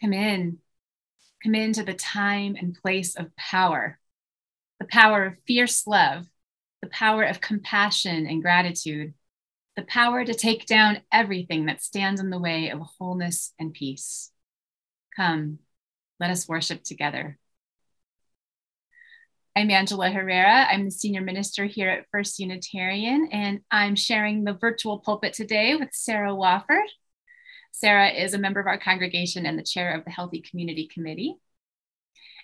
Come 0.00 0.12
in. 0.12 0.58
Come 1.42 1.54
into 1.54 1.82
the 1.82 1.94
time 1.94 2.56
and 2.58 2.74
place 2.74 3.16
of 3.16 3.34
power, 3.36 3.98
the 4.80 4.86
power 4.86 5.26
of 5.26 5.38
fierce 5.46 5.86
love, 5.86 6.26
the 6.80 6.88
power 6.88 7.22
of 7.22 7.40
compassion 7.40 8.26
and 8.26 8.40
gratitude, 8.40 9.12
the 9.76 9.82
power 9.82 10.24
to 10.24 10.32
take 10.32 10.66
down 10.66 11.02
everything 11.12 11.66
that 11.66 11.82
stands 11.82 12.20
in 12.20 12.30
the 12.30 12.38
way 12.38 12.70
of 12.70 12.80
wholeness 12.80 13.52
and 13.58 13.74
peace. 13.74 14.30
Come, 15.16 15.58
let 16.18 16.30
us 16.30 16.48
worship 16.48 16.82
together. 16.82 17.38
I'm 19.56 19.70
Angela 19.70 20.10
Herrera. 20.10 20.66
I'm 20.70 20.84
the 20.84 20.90
senior 20.90 21.20
minister 21.20 21.66
here 21.66 21.88
at 21.88 22.06
First 22.10 22.38
Unitarian, 22.38 23.28
and 23.30 23.60
I'm 23.70 23.94
sharing 23.96 24.44
the 24.44 24.54
virtual 24.54 24.98
pulpit 24.98 25.32
today 25.32 25.76
with 25.76 25.90
Sarah 25.92 26.32
Wofford. 26.32 26.88
Sarah 27.76 28.10
is 28.10 28.34
a 28.34 28.38
member 28.38 28.60
of 28.60 28.68
our 28.68 28.78
congregation 28.78 29.46
and 29.46 29.58
the 29.58 29.62
chair 29.64 29.96
of 29.98 30.04
the 30.04 30.10
Healthy 30.12 30.42
Community 30.48 30.86
Committee. 30.86 31.34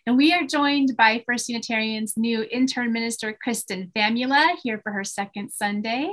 And 0.05 0.17
we 0.17 0.33
are 0.33 0.45
joined 0.45 0.97
by 0.99 1.23
First 1.25 1.49
Unitarian's 1.49 2.17
new 2.17 2.45
intern 2.51 2.93
minister, 2.93 3.39
Kristen 3.41 3.93
Famula, 3.95 4.57
here 4.61 4.81
for 4.83 4.91
her 4.91 5.05
second 5.05 5.53
Sunday, 5.53 6.13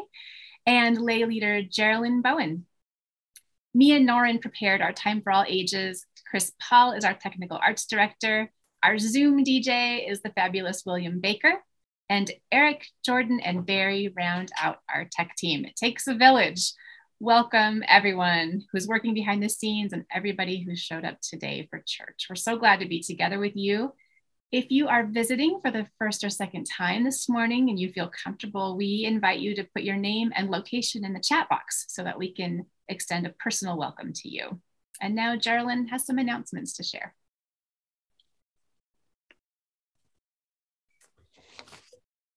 and 0.67 1.01
lay 1.01 1.25
leader, 1.25 1.63
Geraldine 1.63 2.21
Bowen. 2.21 2.67
Mia 3.73 3.99
Noren 3.99 4.39
prepared 4.39 4.81
our 4.81 4.93
Time 4.93 5.23
for 5.23 5.31
All 5.31 5.45
Ages. 5.47 6.05
Chris 6.29 6.51
Paul 6.61 6.91
is 6.91 7.03
our 7.03 7.15
technical 7.15 7.57
arts 7.57 7.87
director. 7.87 8.51
Our 8.83 8.99
Zoom 8.99 9.43
DJ 9.43 10.07
is 10.07 10.21
the 10.21 10.29
fabulous 10.29 10.83
William 10.85 11.21
Baker, 11.21 11.53
and 12.07 12.29
Eric, 12.51 12.85
Jordan, 13.03 13.39
and 13.39 13.65
Barry 13.65 14.13
round 14.15 14.51
out 14.61 14.77
our 14.93 15.07
tech 15.11 15.35
team. 15.35 15.65
It 15.65 15.75
takes 15.75 16.05
a 16.05 16.13
village. 16.13 16.71
Welcome, 17.19 17.83
everyone 17.87 18.65
who's 18.71 18.87
working 18.87 19.15
behind 19.15 19.41
the 19.41 19.49
scenes 19.49 19.91
and 19.91 20.05
everybody 20.13 20.61
who 20.61 20.75
showed 20.75 21.03
up 21.03 21.19
today 21.19 21.67
for 21.67 21.81
church. 21.83 22.27
We're 22.29 22.35
so 22.35 22.57
glad 22.57 22.79
to 22.81 22.87
be 22.87 23.01
together 23.01 23.39
with 23.39 23.55
you. 23.55 23.95
If 24.51 24.69
you 24.69 24.87
are 24.87 25.03
visiting 25.03 25.59
for 25.59 25.71
the 25.71 25.87
first 25.97 26.23
or 26.23 26.29
second 26.29 26.65
time 26.65 27.03
this 27.03 27.27
morning 27.27 27.71
and 27.71 27.79
you 27.79 27.91
feel 27.91 28.11
comfortable, 28.23 28.77
we 28.77 29.03
invite 29.03 29.39
you 29.39 29.55
to 29.55 29.63
put 29.63 29.81
your 29.81 29.95
name 29.95 30.31
and 30.35 30.51
location 30.51 31.03
in 31.03 31.13
the 31.13 31.19
chat 31.19 31.49
box 31.49 31.85
so 31.87 32.03
that 32.03 32.19
we 32.19 32.31
can 32.31 32.67
extend 32.87 33.25
a 33.25 33.31
personal 33.31 33.79
welcome 33.79 34.13
to 34.13 34.29
you. 34.29 34.61
And 35.01 35.15
now 35.15 35.35
Geraldine 35.35 35.87
has 35.87 36.05
some 36.05 36.19
announcements 36.19 36.73
to 36.73 36.83
share. 36.83 37.15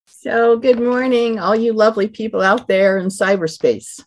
So, 0.06 0.56
good 0.56 0.80
morning, 0.80 1.38
all 1.38 1.54
you 1.54 1.74
lovely 1.74 2.08
people 2.08 2.40
out 2.40 2.66
there 2.66 2.96
in 2.96 3.08
cyberspace. 3.08 4.00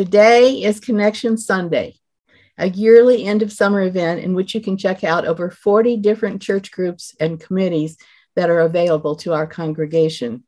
Today 0.00 0.62
is 0.62 0.80
Connection 0.80 1.36
Sunday, 1.36 1.96
a 2.56 2.70
yearly 2.70 3.26
end 3.26 3.42
of 3.42 3.52
summer 3.52 3.82
event 3.82 4.20
in 4.20 4.32
which 4.32 4.54
you 4.54 4.62
can 4.62 4.78
check 4.78 5.04
out 5.04 5.26
over 5.26 5.50
40 5.50 5.98
different 5.98 6.40
church 6.40 6.72
groups 6.72 7.14
and 7.20 7.38
committees 7.38 7.98
that 8.34 8.48
are 8.48 8.60
available 8.60 9.14
to 9.16 9.34
our 9.34 9.46
congregation. 9.46 10.44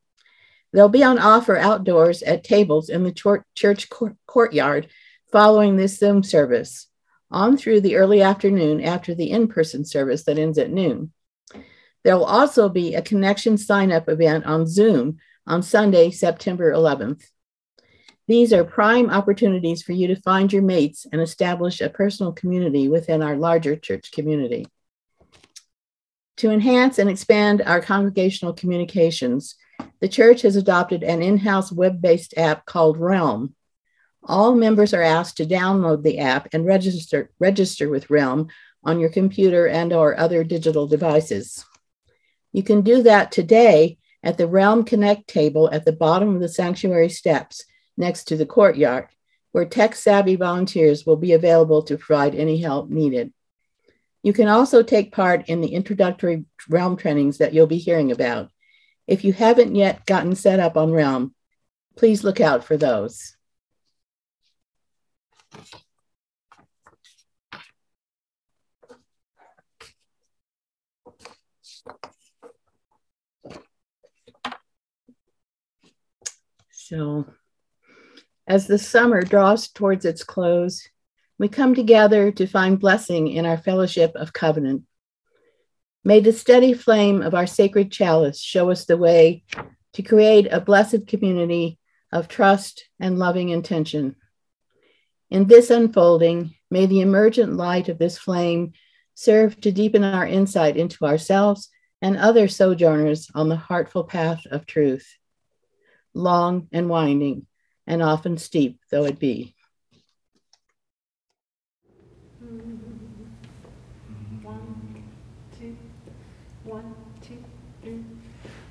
They'll 0.73 0.89
be 0.89 1.05
on 1.05 1.19
offer 1.19 1.55
outdoors 1.55 2.23
at 2.23 2.45
tables 2.45 2.89
in 2.89 3.03
the 3.03 3.43
church 3.55 3.91
courtyard 4.27 4.89
following 5.31 5.77
this 5.77 5.99
Zoom 5.99 6.23
service, 6.23 6.87
on 7.31 7.59
through 7.59 7.83
the 7.83 7.97
early 7.97 8.23
afternoon 8.23 8.81
after 8.81 9.15
the 9.15 9.31
in 9.31 9.49
person 9.49 9.85
service 9.85 10.25
that 10.25 10.39
ends 10.39 10.57
at 10.57 10.71
noon. 10.71 11.13
There 12.05 12.17
will 12.17 12.25
also 12.25 12.71
be 12.71 12.95
a 12.95 13.03
connection 13.03 13.59
sign 13.59 13.93
up 13.93 14.09
event 14.09 14.47
on 14.47 14.67
Zoom 14.67 15.19
on 15.47 15.63
Sunday, 15.63 16.11
September 16.11 16.73
11th. 16.73 17.27
These 18.33 18.55
are 18.55 18.65
prime 18.65 19.11
opportunities 19.11 19.83
for 19.83 19.93
you 19.93 20.09
to 20.09 20.17
find 20.17 20.51
your 20.51 20.63
mates 20.63 21.07
and 21.13 21.21
establish 21.21 21.83
a 21.83 21.91
personal 21.91 22.33
community 22.33 22.89
within 22.89 23.23
our 23.23 23.37
larger 23.37 23.77
church 23.77 24.11
community. 24.11 24.67
To 26.39 26.51
enhance 26.51 26.99
and 26.99 27.11
expand 27.11 27.61
our 27.61 27.83
congregational 27.83 28.55
communications, 28.55 29.57
the 30.01 30.09
church 30.09 30.41
has 30.41 30.57
adopted 30.57 31.03
an 31.03 31.21
in 31.21 31.37
house 31.37 31.71
web 31.71 32.01
based 32.01 32.33
app 32.39 32.65
called 32.65 32.97
Realm. 32.97 33.55
All 34.25 34.55
members 34.55 34.95
are 34.95 35.03
asked 35.03 35.37
to 35.37 35.45
download 35.45 36.03
the 36.03 36.21
app 36.21 36.49
and 36.55 36.65
register, 36.65 37.31
register 37.39 37.91
with 37.91 38.09
Realm 38.09 38.49
on 38.83 38.99
your 38.99 39.11
computer 39.11 39.69
and 39.69 39.93
or 39.93 40.19
other 40.19 40.43
digital 40.43 40.87
devices. 40.87 41.67
You 42.51 42.63
can 42.63 42.81
do 42.81 43.03
that 43.03 43.31
today 43.31 43.99
at 44.23 44.39
the 44.39 44.47
Realm 44.47 44.85
Connect 44.85 45.29
table 45.29 45.69
at 45.71 45.85
the 45.85 45.93
bottom 45.93 46.35
of 46.35 46.41
the 46.41 46.49
sanctuary 46.49 47.11
steps 47.11 47.67
next 48.03 48.25
to 48.25 48.37
the 48.37 48.45
courtyard, 48.45 49.07
where 49.53 49.65
tech 49.65 49.95
savvy 49.95 50.37
volunteers 50.37 51.07
will 51.07 51.17
be 51.17 51.33
available 51.33 51.83
to 51.85 51.97
provide 51.97 52.35
any 52.35 52.61
help 52.61 52.91
needed. 52.91 53.33
You 54.23 54.33
can 54.33 54.49
also 54.49 54.83
take 54.83 55.13
part 55.13 55.49
in 55.49 55.61
the 55.61 55.75
introductory 55.75 56.45
Realm 56.69 56.97
trainings 56.97 57.39
that 57.39 57.55
you'll 57.55 57.67
be 57.67 57.79
hearing 57.79 58.13
about. 58.13 58.51
If 59.07 59.25
you 59.25 59.33
haven't 59.33 59.75
yet 59.75 60.05
gotten 60.05 60.35
set 60.35 60.61
up 60.61 60.77
on 60.77 60.93
Realm, 60.93 61.35
please 61.97 62.23
look 62.25 62.41
out 62.41 62.65
for 62.65 62.77
those. 62.77 63.37
So, 76.71 77.27
as 78.47 78.67
the 78.67 78.79
summer 78.79 79.23
draws 79.23 79.69
towards 79.69 80.05
its 80.05 80.25
close, 80.25 80.89
we 81.39 81.49
come 81.49 81.75
together 81.75 82.31
to 82.33 82.47
find 82.47 82.79
blessing 82.79 83.29
in 83.29 83.47
our 83.47 83.57
fellowship 83.57 84.13
of 84.15 84.33
covenant. 84.33 84.83
May 86.05 86.21
the 86.21 86.33
steady 86.33 86.75
flame 86.75 87.23
of 87.23 87.35
our 87.35 87.47
sacred 87.47 87.93
chalice 87.93 88.41
show 88.41 88.71
us 88.71 88.85
the 88.85 88.97
way 88.97 89.45
to 89.95 90.03
create 90.03 90.49
a 90.51 90.61
blessed 90.61 91.07
community 91.07 91.79
of 92.11 92.29
trust 92.29 92.89
and 92.99 93.19
loving 93.19 93.51
intention. 93.51 94.17
In 95.31 95.47
this 95.47 95.71
unfolding, 95.71 96.55
may 96.71 96.87
the 96.87 97.01
emergent 97.01 97.55
light 97.55 97.89
of 97.89 97.99
this 97.99 98.19
flame 98.19 98.73
serve 99.15 99.61
to 99.61 99.73
deepen 99.73 100.05
our 100.05 100.27
insight 100.27 100.77
into 100.77 101.05
ourselves 101.05 101.71
and 102.03 102.17
other 102.17 102.49
sojourners 102.49 103.31
on 103.35 103.49
the 103.49 103.57
heartful 103.57 104.05
path 104.05 104.45
of 104.47 104.67
truth 104.67 105.17
long 106.15 106.69
and 106.73 106.89
winding, 106.89 107.47
and 107.87 108.03
often 108.03 108.39
steep 108.39 108.81
though 108.91 109.05
it 109.05 109.19
be. 109.19 109.55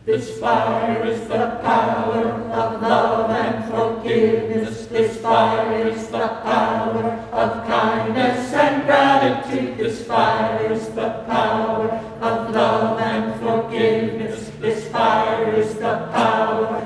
This 0.03 0.39
fire 0.39 1.05
is 1.05 1.27
the 1.27 1.59
power 1.61 2.25
of 2.25 2.81
love 2.81 3.29
and 3.29 3.71
forgiveness. 3.71 4.87
This 4.87 5.17
fire 5.21 5.87
is 5.87 6.07
the 6.07 6.27
power 6.43 7.03
of 7.31 7.67
kindness 7.67 8.51
and 8.51 8.83
gratitude. 8.87 9.77
This 9.77 10.03
fire 10.07 10.71
is 10.71 10.89
the 10.89 11.23
power 11.27 11.87
of 12.19 12.49
love 12.49 12.99
and 12.99 13.39
forgiveness. 13.39 14.49
This 14.59 14.87
fire 14.89 15.53
is 15.53 15.75
the 15.75 16.09
power 16.11 16.80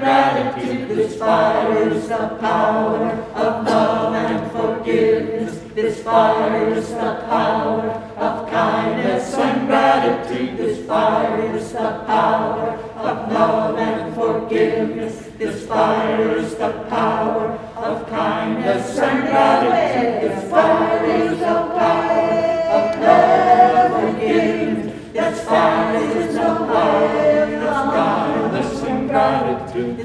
gratitude. 0.00 0.88
This 0.88 1.16
fire 1.16 1.88
is 1.88 2.08
the 2.08 2.36
power 2.40 3.10
of 3.34 3.66
love 3.66 4.14
and 4.14 4.50
forgiveness. 4.50 5.60
This 5.74 6.02
fire 6.02 6.68
is 6.74 6.88
the 6.88 7.24
power 7.28 7.90
of 8.16 8.50
kindness 8.50 9.34
and 9.34 9.68
gratitude. 9.68 10.56
This 10.58 10.86
fire 10.86 11.54
is 11.54 11.72
the 11.72 12.04
power 12.06 12.70
of 12.96 13.32
love 13.32 13.78
and 13.78 14.14
forgiveness. 14.14 15.28
This 15.38 15.66
fire 15.66 16.36
is 16.36 16.54
the 16.56 16.72
power 16.88 17.52
of 17.76 18.08
kindness 18.08 18.98
and 18.98 19.28
gratitude. 19.28 20.30
This 20.30 20.50
fire 20.50 21.04
is 21.04 21.38
the 21.38 21.79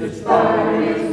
This 0.06 0.22
fire 0.22 1.05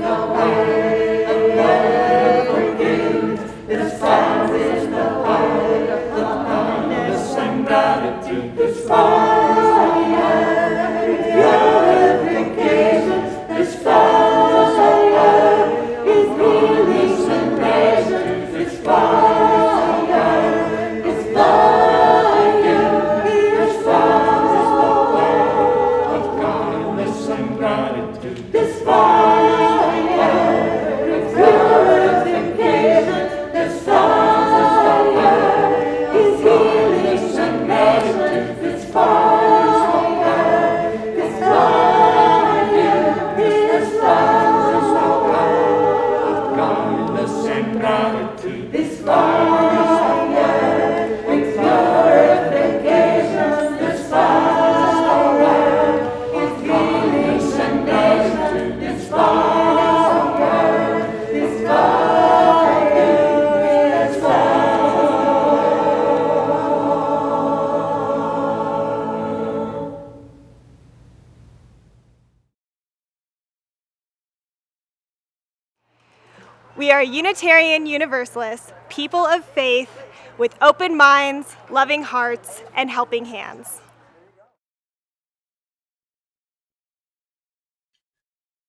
Unitarian 77.33 77.87
Universalists, 77.87 78.71
people 78.89 79.25
of 79.25 79.43
faith 79.43 79.89
with 80.37 80.55
open 80.61 80.95
minds, 80.95 81.55
loving 81.67 82.03
hearts, 82.03 82.61
and 82.75 82.91
helping 82.91 83.25
hands. 83.25 83.81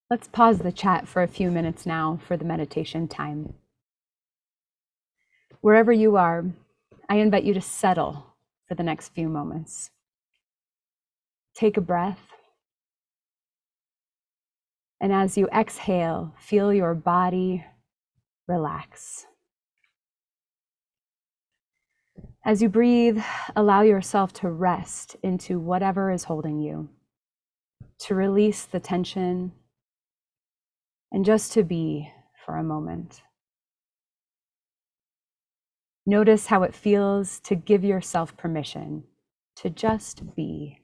Let's 0.09 0.29
pause 0.29 0.61
the 0.61 0.73
chat 0.73 1.07
for 1.07 1.23
a 1.23 1.29
few 1.29 1.51
minutes 1.51 1.85
now 1.85 2.19
for 2.27 2.39
the 2.39 2.47
meditation 2.47 3.07
time. 3.07 3.53
Wherever 5.61 5.93
you 5.93 6.17
are, 6.17 6.47
I 7.07 7.17
invite 7.17 7.45
you 7.45 7.53
to 7.53 7.61
settle 7.61 8.35
for 8.67 8.75
the 8.75 8.83
next 8.83 9.11
few 9.11 9.29
moments. 9.29 9.91
Take 11.55 11.77
a 11.77 11.83
breath. 11.83 12.33
And 15.03 15.13
as 15.13 15.37
you 15.37 15.49
exhale, 15.49 16.33
feel 16.39 16.73
your 16.73 16.95
body 16.95 17.67
relax. 18.47 19.27
As 22.45 22.61
you 22.61 22.69
breathe, 22.69 23.23
allow 23.57 23.81
yourself 23.81 24.33
to 24.35 24.51
rest 24.51 25.17
into 25.23 25.59
whatever 25.59 26.11
is 26.11 26.25
holding 26.25 26.61
you, 26.61 26.91
to 28.01 28.15
release 28.15 28.67
the 28.67 28.81
tension, 28.81 29.53
and 31.11 31.25
just 31.25 31.53
to 31.53 31.63
be 31.63 32.11
for 32.45 32.57
a 32.57 32.63
moment. 32.63 33.23
Notice 36.07 36.47
how 36.47 36.65
it 36.65 36.75
feels 36.75 37.41
to 37.41 37.55
give 37.55 37.83
yourself 37.83 38.37
permission 38.37 39.05
to 39.57 39.71
just 39.71 40.35
be. 40.35 40.81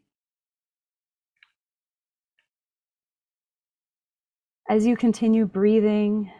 As 4.68 4.86
you 4.86 4.96
continue 4.96 5.44
breathing 5.44 6.30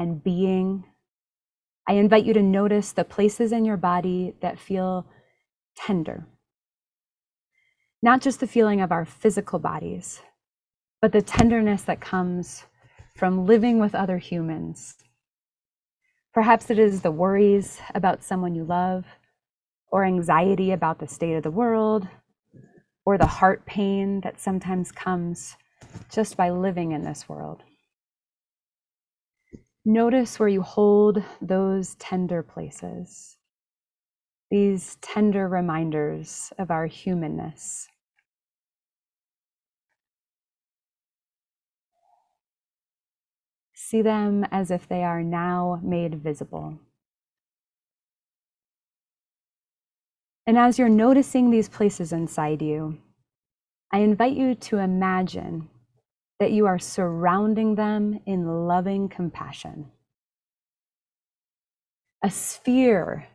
and 0.00 0.24
being, 0.24 0.82
I 1.86 1.92
invite 1.92 2.24
you 2.24 2.32
to 2.32 2.42
notice 2.42 2.92
the 2.92 3.04
places 3.04 3.52
in 3.52 3.66
your 3.66 3.76
body 3.76 4.34
that 4.40 4.58
feel 4.58 5.06
tender. 5.76 6.26
Not 8.02 8.22
just 8.22 8.40
the 8.40 8.46
feeling 8.46 8.80
of 8.80 8.92
our 8.92 9.04
physical 9.04 9.58
bodies, 9.58 10.22
but 11.02 11.12
the 11.12 11.20
tenderness 11.20 11.82
that 11.82 12.00
comes 12.00 12.64
from 13.14 13.44
living 13.44 13.78
with 13.78 13.94
other 13.94 14.16
humans. 14.16 14.96
Perhaps 16.32 16.70
it 16.70 16.78
is 16.78 17.02
the 17.02 17.10
worries 17.10 17.78
about 17.94 18.24
someone 18.24 18.54
you 18.54 18.64
love, 18.64 19.04
or 19.92 20.04
anxiety 20.06 20.72
about 20.72 20.98
the 20.98 21.08
state 21.08 21.34
of 21.34 21.42
the 21.42 21.50
world, 21.50 22.08
or 23.04 23.18
the 23.18 23.26
heart 23.26 23.66
pain 23.66 24.22
that 24.22 24.40
sometimes 24.40 24.92
comes 24.92 25.56
just 26.10 26.38
by 26.38 26.48
living 26.48 26.92
in 26.92 27.02
this 27.02 27.28
world. 27.28 27.62
Notice 29.84 30.38
where 30.38 30.48
you 30.48 30.60
hold 30.60 31.22
those 31.40 31.94
tender 31.94 32.42
places, 32.42 33.38
these 34.50 34.96
tender 35.00 35.48
reminders 35.48 36.52
of 36.58 36.70
our 36.70 36.86
humanness. 36.86 37.88
See 43.74 44.02
them 44.02 44.46
as 44.52 44.70
if 44.70 44.86
they 44.86 45.02
are 45.02 45.22
now 45.22 45.80
made 45.82 46.22
visible. 46.22 46.78
And 50.46 50.58
as 50.58 50.78
you're 50.78 50.88
noticing 50.90 51.50
these 51.50 51.68
places 51.70 52.12
inside 52.12 52.60
you, 52.60 52.98
I 53.90 54.00
invite 54.00 54.36
you 54.36 54.54
to 54.54 54.78
imagine 54.78 55.68
that 56.40 56.52
you 56.52 56.66
are 56.66 56.78
surrounding 56.78 57.74
them 57.74 58.18
in 58.26 58.66
loving 58.66 59.08
compassion. 59.08 59.92
A 62.24 62.30
sphere 62.30 63.28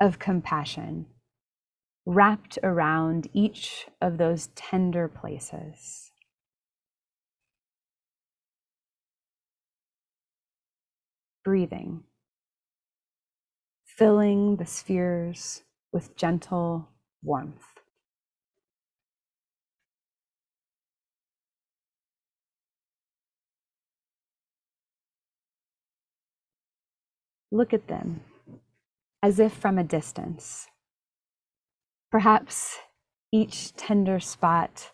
of 0.00 0.20
compassion 0.20 1.06
wrapped 2.06 2.58
around 2.62 3.28
each 3.32 3.88
of 4.00 4.16
those 4.16 4.48
tender 4.54 5.08
places. 5.08 6.12
Breathing, 11.44 12.04
filling 13.84 14.56
the 14.56 14.66
spheres 14.66 15.62
with 15.92 16.16
gentle 16.16 16.88
warmth. 17.24 17.71
Look 27.52 27.74
at 27.74 27.86
them 27.86 28.22
as 29.22 29.38
if 29.38 29.52
from 29.52 29.76
a 29.76 29.84
distance. 29.84 30.68
Perhaps 32.10 32.78
each 33.30 33.76
tender 33.76 34.20
spot 34.20 34.92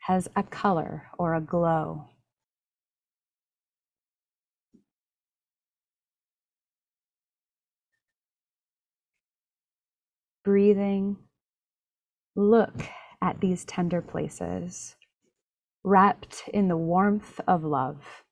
has 0.00 0.28
a 0.34 0.42
color 0.42 1.04
or 1.16 1.36
a 1.36 1.40
glow. 1.40 2.06
Breathing, 10.44 11.18
look 12.34 12.82
at 13.22 13.40
these 13.40 13.64
tender 13.64 14.02
places, 14.02 14.96
wrapped 15.84 16.48
in 16.52 16.66
the 16.66 16.76
warmth 16.76 17.40
of 17.46 17.62
love. 17.62 18.24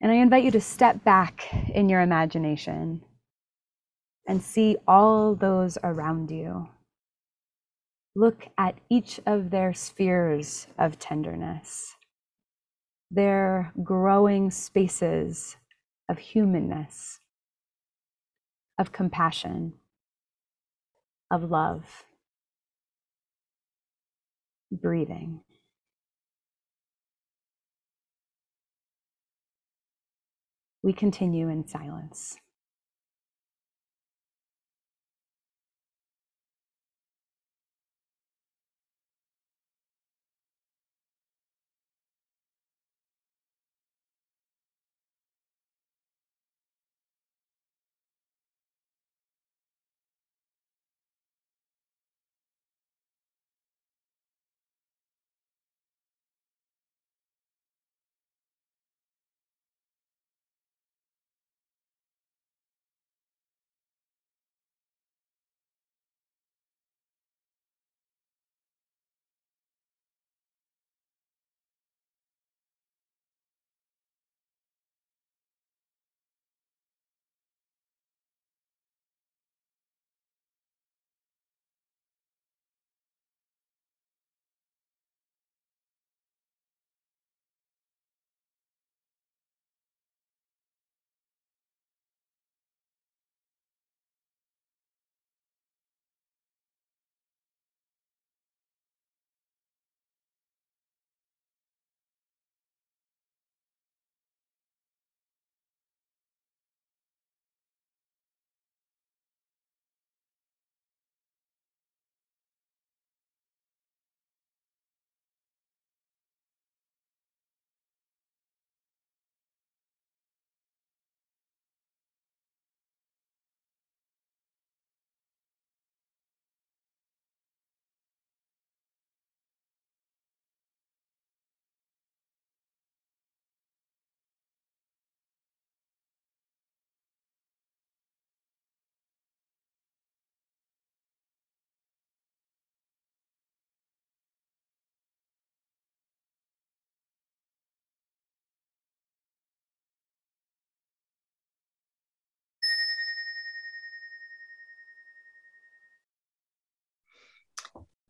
And 0.00 0.10
I 0.10 0.16
invite 0.16 0.44
you 0.44 0.50
to 0.52 0.60
step 0.60 1.04
back 1.04 1.52
in 1.74 1.88
your 1.88 2.00
imagination 2.00 3.02
and 4.26 4.42
see 4.42 4.76
all 4.88 5.34
those 5.34 5.76
around 5.82 6.30
you. 6.30 6.68
Look 8.16 8.46
at 8.56 8.76
each 8.88 9.20
of 9.26 9.50
their 9.50 9.74
spheres 9.74 10.66
of 10.78 10.98
tenderness, 10.98 11.94
their 13.10 13.72
growing 13.82 14.50
spaces 14.50 15.56
of 16.08 16.18
humanness, 16.18 17.20
of 18.78 18.92
compassion, 18.92 19.74
of 21.30 21.50
love. 21.50 22.04
Breathing. 24.72 25.42
We 30.82 30.94
continue 30.94 31.48
in 31.48 31.68
silence. 31.68 32.36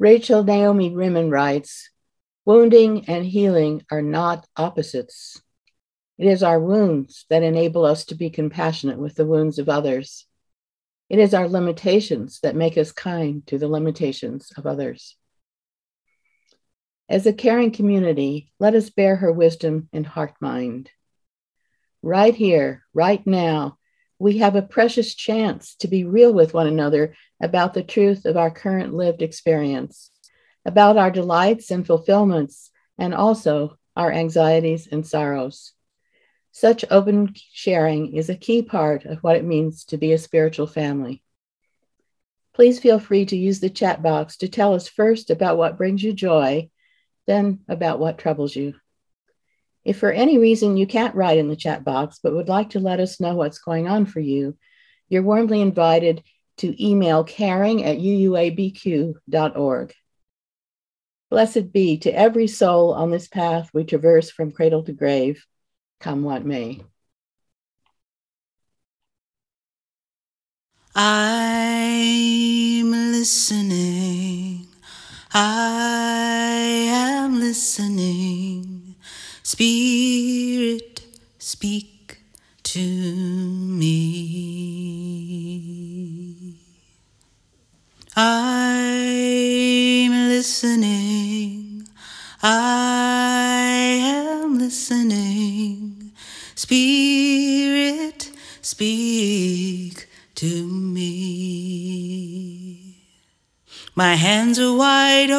Rachel 0.00 0.42
Naomi 0.42 0.94
Remen 0.94 1.30
writes 1.30 1.90
Wounding 2.46 3.04
and 3.06 3.22
healing 3.22 3.82
are 3.90 4.00
not 4.00 4.46
opposites. 4.56 5.42
It 6.16 6.26
is 6.26 6.42
our 6.42 6.58
wounds 6.58 7.26
that 7.28 7.42
enable 7.42 7.84
us 7.84 8.06
to 8.06 8.14
be 8.14 8.30
compassionate 8.30 8.98
with 8.98 9.14
the 9.14 9.26
wounds 9.26 9.58
of 9.58 9.68
others. 9.68 10.24
It 11.10 11.18
is 11.18 11.34
our 11.34 11.46
limitations 11.46 12.40
that 12.42 12.56
make 12.56 12.78
us 12.78 12.92
kind 12.92 13.46
to 13.48 13.58
the 13.58 13.68
limitations 13.68 14.50
of 14.56 14.66
others. 14.66 15.18
As 17.06 17.26
a 17.26 17.32
caring 17.34 17.70
community, 17.70 18.54
let 18.58 18.74
us 18.74 18.88
bear 18.88 19.16
her 19.16 19.30
wisdom 19.30 19.90
and 19.92 20.06
heart 20.06 20.32
mind. 20.40 20.90
Right 22.02 22.34
here, 22.34 22.86
right 22.94 23.24
now, 23.26 23.76
we 24.20 24.38
have 24.38 24.54
a 24.54 24.62
precious 24.62 25.14
chance 25.14 25.74
to 25.76 25.88
be 25.88 26.04
real 26.04 26.32
with 26.32 26.54
one 26.54 26.66
another 26.66 27.14
about 27.42 27.74
the 27.74 27.82
truth 27.82 28.26
of 28.26 28.36
our 28.36 28.50
current 28.50 28.94
lived 28.94 29.22
experience, 29.22 30.10
about 30.64 30.98
our 30.98 31.10
delights 31.10 31.70
and 31.70 31.86
fulfillments, 31.86 32.70
and 32.98 33.14
also 33.14 33.78
our 33.96 34.12
anxieties 34.12 34.86
and 34.86 35.06
sorrows. 35.06 35.72
Such 36.52 36.84
open 36.90 37.34
sharing 37.34 38.14
is 38.14 38.28
a 38.28 38.36
key 38.36 38.62
part 38.62 39.06
of 39.06 39.22
what 39.24 39.36
it 39.36 39.44
means 39.44 39.86
to 39.86 39.96
be 39.96 40.12
a 40.12 40.18
spiritual 40.18 40.66
family. 40.66 41.22
Please 42.54 42.78
feel 42.78 42.98
free 42.98 43.24
to 43.24 43.36
use 43.36 43.60
the 43.60 43.70
chat 43.70 44.02
box 44.02 44.36
to 44.38 44.48
tell 44.48 44.74
us 44.74 44.86
first 44.86 45.30
about 45.30 45.56
what 45.56 45.78
brings 45.78 46.02
you 46.02 46.12
joy 46.12 46.68
then 47.26 47.60
about 47.68 48.00
what 48.00 48.18
troubles 48.18 48.56
you. 48.56 48.74
If 49.84 49.98
for 49.98 50.12
any 50.12 50.38
reason 50.38 50.76
you 50.76 50.86
can't 50.86 51.14
write 51.14 51.38
in 51.38 51.48
the 51.48 51.56
chat 51.56 51.84
box 51.84 52.20
but 52.22 52.34
would 52.34 52.48
like 52.48 52.70
to 52.70 52.80
let 52.80 53.00
us 53.00 53.20
know 53.20 53.34
what's 53.34 53.58
going 53.58 53.88
on 53.88 54.06
for 54.06 54.20
you, 54.20 54.56
you're 55.08 55.22
warmly 55.22 55.60
invited 55.60 56.22
to 56.58 56.84
email 56.84 57.24
caring 57.24 57.84
at 57.84 57.98
uuabq.org. 57.98 59.14
Blessed 61.30 61.72
be 61.72 61.96
to 61.98 62.10
every 62.10 62.46
soul 62.46 62.92
on 62.92 63.10
this 63.10 63.28
path 63.28 63.70
we 63.72 63.84
traverse 63.84 64.30
from 64.30 64.50
cradle 64.50 64.82
to 64.84 64.92
grave, 64.92 65.46
come 66.00 66.22
what 66.24 66.44
may. 66.44 66.80
I'm 70.94 72.90
listening. 72.90 74.66
I 75.32 76.88
am 76.90 77.38
listening. 77.38 78.79
Spirit, 79.52 81.02
speak 81.40 82.22
to 82.62 82.78
me. 82.78 83.96
I'm 88.14 90.12
listening. 90.28 91.82
I 92.40 93.98
am 94.04 94.56
listening. 94.56 96.12
Spirit, 96.54 98.30
speak 98.62 100.08
to 100.36 100.64
me. 100.68 101.10
My 103.96 104.14
hands 104.14 104.60
are 104.60 104.76
wide 104.76 105.32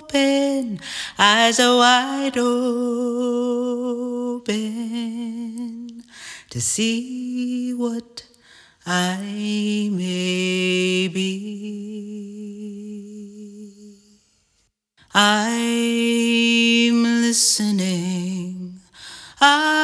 open, 0.00 0.80
eyes 1.18 1.60
are 1.60 1.76
wide 1.76 2.38
open 2.38 3.12
to 6.48 6.60
see 6.60 7.74
what 7.74 8.24
I 8.86 9.90
may 9.92 11.08
be. 11.08 11.60
I'm 15.12 17.02
listening. 17.02 18.80
I 19.40 19.79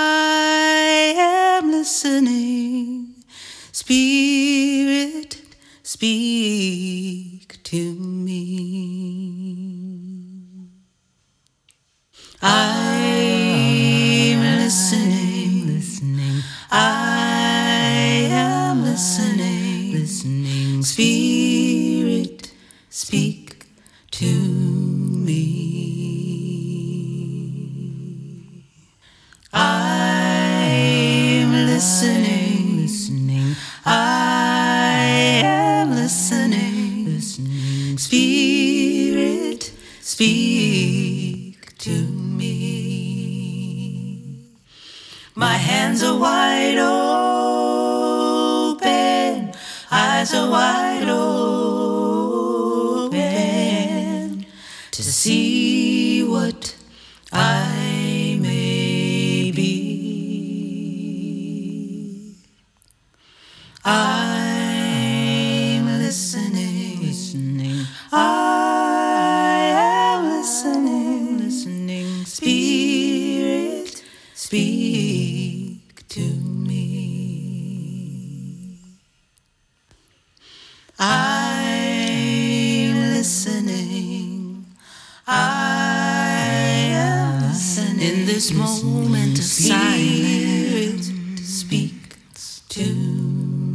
this 88.36 88.52
moment 88.52 89.38
of 89.38 89.44
silence. 89.44 91.10
speaks 91.40 92.60
to 92.68 92.84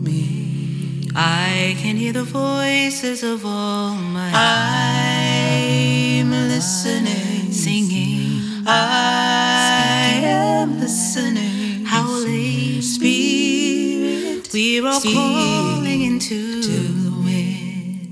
me. 0.06 1.10
I 1.16 1.76
can 1.80 1.98
hear 1.98 2.14
the 2.14 2.24
voices 2.24 3.24
of 3.24 3.44
all 3.44 3.96
my. 3.96 4.32
I'm 4.36 6.30
listening, 6.30 7.52
singing. 7.52 8.68
I 8.68 10.22
am 10.24 10.80
listening, 10.80 11.86
howling. 11.86 12.84
Spirit, 12.84 14.48
we're 14.54 14.86
all 14.86 15.02
calling 15.02 16.02
into 16.04 16.62
the 16.62 17.10
wind. 17.26 18.12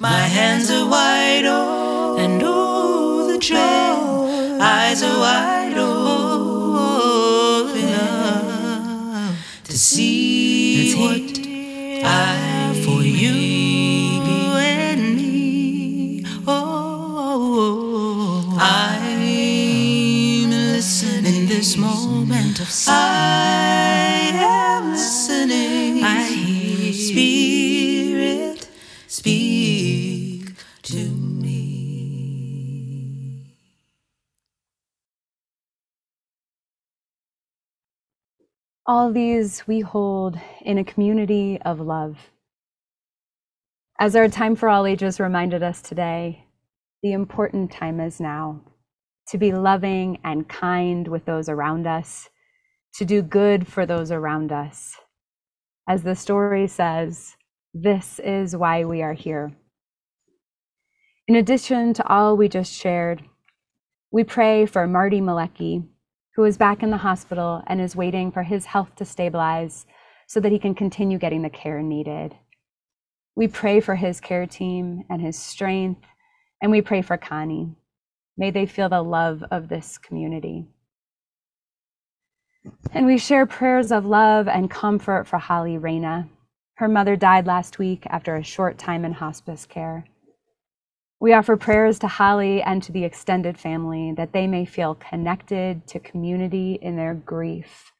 My 0.00 0.22
hands 0.36 0.70
are 0.70 0.88
wide 0.88 1.44
open, 1.44 1.77
Eyes 4.98 5.04
are 5.04 5.20
wide 5.20 5.78
open 5.78 6.18
to 9.62 9.78
see 9.78 10.92
what 10.96 11.38
I 12.04 12.74
for 12.84 13.02
you 13.02 14.56
and 14.56 15.14
me. 15.14 16.24
Oh, 16.48 17.78
I'm 18.58 19.20
listening 20.50 21.42
in 21.42 21.46
this 21.46 21.76
moment 21.76 22.58
of 22.58 22.68
silence. 22.68 23.17
All 38.98 39.12
these 39.12 39.64
we 39.68 39.78
hold 39.78 40.40
in 40.60 40.76
a 40.76 40.82
community 40.82 41.56
of 41.64 41.78
love. 41.78 42.18
As 44.00 44.16
our 44.16 44.26
time 44.26 44.56
for 44.56 44.68
all 44.68 44.86
ages 44.86 45.20
reminded 45.20 45.62
us 45.62 45.80
today, 45.80 46.46
the 47.04 47.12
important 47.12 47.70
time 47.70 48.00
is 48.00 48.18
now 48.18 48.60
to 49.28 49.38
be 49.38 49.52
loving 49.52 50.18
and 50.24 50.48
kind 50.48 51.06
with 51.06 51.26
those 51.26 51.48
around 51.48 51.86
us, 51.86 52.28
to 52.94 53.04
do 53.04 53.22
good 53.22 53.68
for 53.68 53.86
those 53.86 54.10
around 54.10 54.50
us. 54.50 54.96
As 55.88 56.02
the 56.02 56.16
story 56.16 56.66
says, 56.66 57.36
This 57.72 58.18
is 58.18 58.56
why 58.56 58.84
we 58.84 59.00
are 59.00 59.14
here. 59.14 59.52
In 61.28 61.36
addition 61.36 61.94
to 61.94 62.08
all 62.08 62.36
we 62.36 62.48
just 62.48 62.72
shared, 62.72 63.22
we 64.10 64.24
pray 64.24 64.66
for 64.66 64.88
Marty 64.88 65.20
Malecki, 65.20 65.86
who 66.38 66.44
is 66.44 66.56
back 66.56 66.84
in 66.84 66.90
the 66.90 66.96
hospital 66.98 67.64
and 67.66 67.80
is 67.80 67.96
waiting 67.96 68.30
for 68.30 68.44
his 68.44 68.64
health 68.64 68.94
to 68.94 69.04
stabilize 69.04 69.86
so 70.28 70.38
that 70.38 70.52
he 70.52 70.58
can 70.60 70.72
continue 70.72 71.18
getting 71.18 71.42
the 71.42 71.50
care 71.50 71.82
needed. 71.82 72.32
We 73.34 73.48
pray 73.48 73.80
for 73.80 73.96
his 73.96 74.20
care 74.20 74.46
team 74.46 75.02
and 75.10 75.20
his 75.20 75.36
strength, 75.36 76.04
and 76.62 76.70
we 76.70 76.80
pray 76.80 77.02
for 77.02 77.16
Connie. 77.16 77.74
May 78.36 78.52
they 78.52 78.66
feel 78.66 78.88
the 78.88 79.02
love 79.02 79.42
of 79.50 79.68
this 79.68 79.98
community. 79.98 80.68
And 82.92 83.04
we 83.04 83.18
share 83.18 83.44
prayers 83.44 83.90
of 83.90 84.06
love 84.06 84.46
and 84.46 84.70
comfort 84.70 85.26
for 85.26 85.38
Holly 85.38 85.76
Reyna. 85.76 86.28
Her 86.74 86.86
mother 86.86 87.16
died 87.16 87.48
last 87.48 87.80
week 87.80 88.06
after 88.10 88.36
a 88.36 88.44
short 88.44 88.78
time 88.78 89.04
in 89.04 89.14
hospice 89.14 89.66
care. 89.66 90.04
We 91.20 91.32
offer 91.32 91.56
prayers 91.56 91.98
to 92.00 92.06
Holly 92.06 92.62
and 92.62 92.80
to 92.84 92.92
the 92.92 93.04
extended 93.04 93.58
family 93.58 94.12
that 94.16 94.32
they 94.32 94.46
may 94.46 94.64
feel 94.64 94.94
connected 94.94 95.84
to 95.88 95.98
community 95.98 96.78
in 96.80 96.96
their 96.96 97.14
grief. 97.14 97.92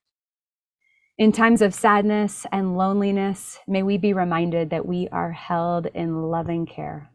In 1.18 1.32
times 1.32 1.60
of 1.60 1.74
sadness 1.74 2.46
and 2.52 2.78
loneliness, 2.78 3.58
may 3.66 3.82
we 3.82 3.98
be 3.98 4.12
reminded 4.12 4.70
that 4.70 4.86
we 4.86 5.08
are 5.08 5.32
held 5.32 5.86
in 5.86 6.30
loving 6.30 6.64
care. 6.64 7.10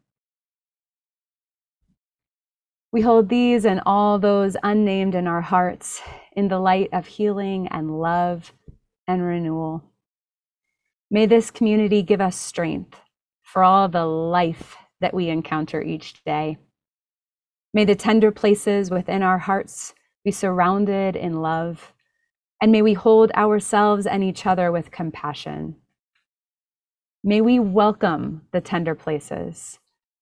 We 2.92 3.00
hold 3.00 3.30
these 3.30 3.66
and 3.66 3.82
all 3.86 4.20
those 4.20 4.58
unnamed 4.62 5.16
in 5.16 5.26
our 5.26 5.40
hearts 5.40 6.02
in 6.34 6.50
the 6.50 6.60
light 6.60 6.90
of 6.92 7.08
healing 7.08 7.70
and 7.70 7.98
love 7.98 8.52
and 9.08 9.24
renewal. 9.24 9.84
May 11.10 11.26
this 11.26 11.50
community 11.50 12.02
give 12.04 12.20
us 12.20 12.36
strength 12.36 13.00
for 13.42 13.64
all 13.64 13.88
the 13.88 14.06
life 14.06 14.76
that 15.04 15.14
we 15.14 15.30
encounter 15.30 15.82
each 15.82 16.24
day. 16.24 16.58
May 17.74 17.86
the 17.86 17.94
tender 17.94 18.32
places 18.32 18.90
within 18.90 19.22
our 19.22 19.38
hearts 19.38 19.94
be 20.24 20.32
surrounded 20.32 21.16
in 21.16 21.42
love, 21.42 21.94
and 22.62 22.72
may 22.72 22.82
we 22.82 22.94
hold 22.94 23.32
ourselves 23.32 24.06
and 24.08 24.24
each 24.24 24.46
other 24.46 24.72
with 24.72 24.92
compassion. 24.92 25.76
May 27.22 27.42
we 27.42 27.60
welcome 27.60 28.44
the 28.52 28.62
tender 28.62 28.96
places 28.96 29.80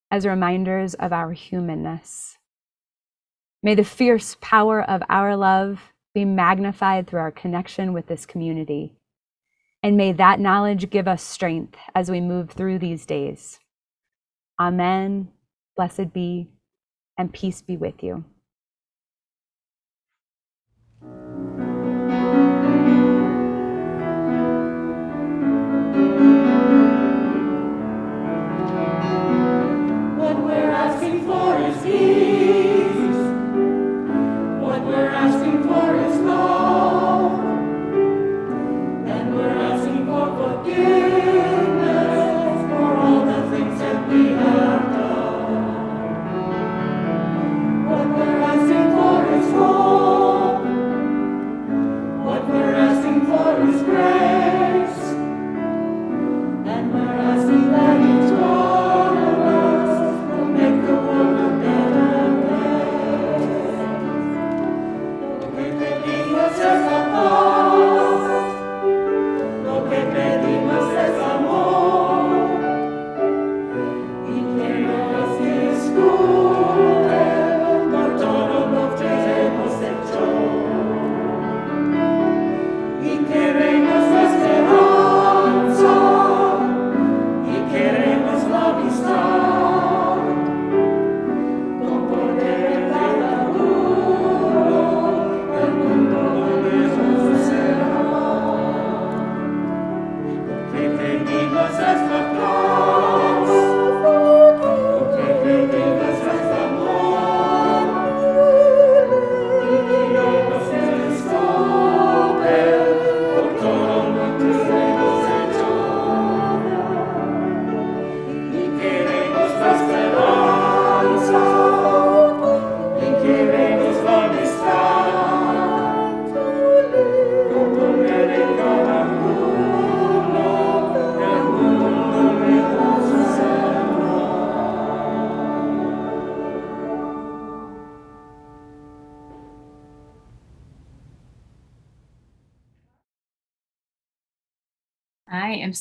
as 0.10 0.26
reminders 0.26 0.94
of 0.96 1.14
our 1.14 1.32
humanness. 1.32 2.38
May 3.64 3.76
the 3.76 3.84
fierce 3.84 4.36
power 4.42 4.82
of 4.82 5.04
our 5.10 5.36
love 5.38 5.94
be 6.14 6.26
magnified 6.26 7.08
through 7.08 7.22
our 7.22 7.32
connection 7.32 7.94
with 7.94 8.08
this 8.08 8.26
community. 8.26 8.94
And 9.84 9.96
may 9.96 10.12
that 10.12 10.40
knowledge 10.40 10.90
give 10.90 11.08
us 11.08 11.24
strength 11.24 11.78
as 11.96 12.12
we 12.12 12.20
move 12.20 12.52
through 12.52 12.80
these 12.80 13.06
days. 13.06 13.60
Amen. 14.60 15.30
Blessed 15.76 16.14
be, 16.14 16.50
and 17.18 17.34
peace 17.34 17.62
be 17.62 17.78
with 17.78 18.04
you. 18.04 18.26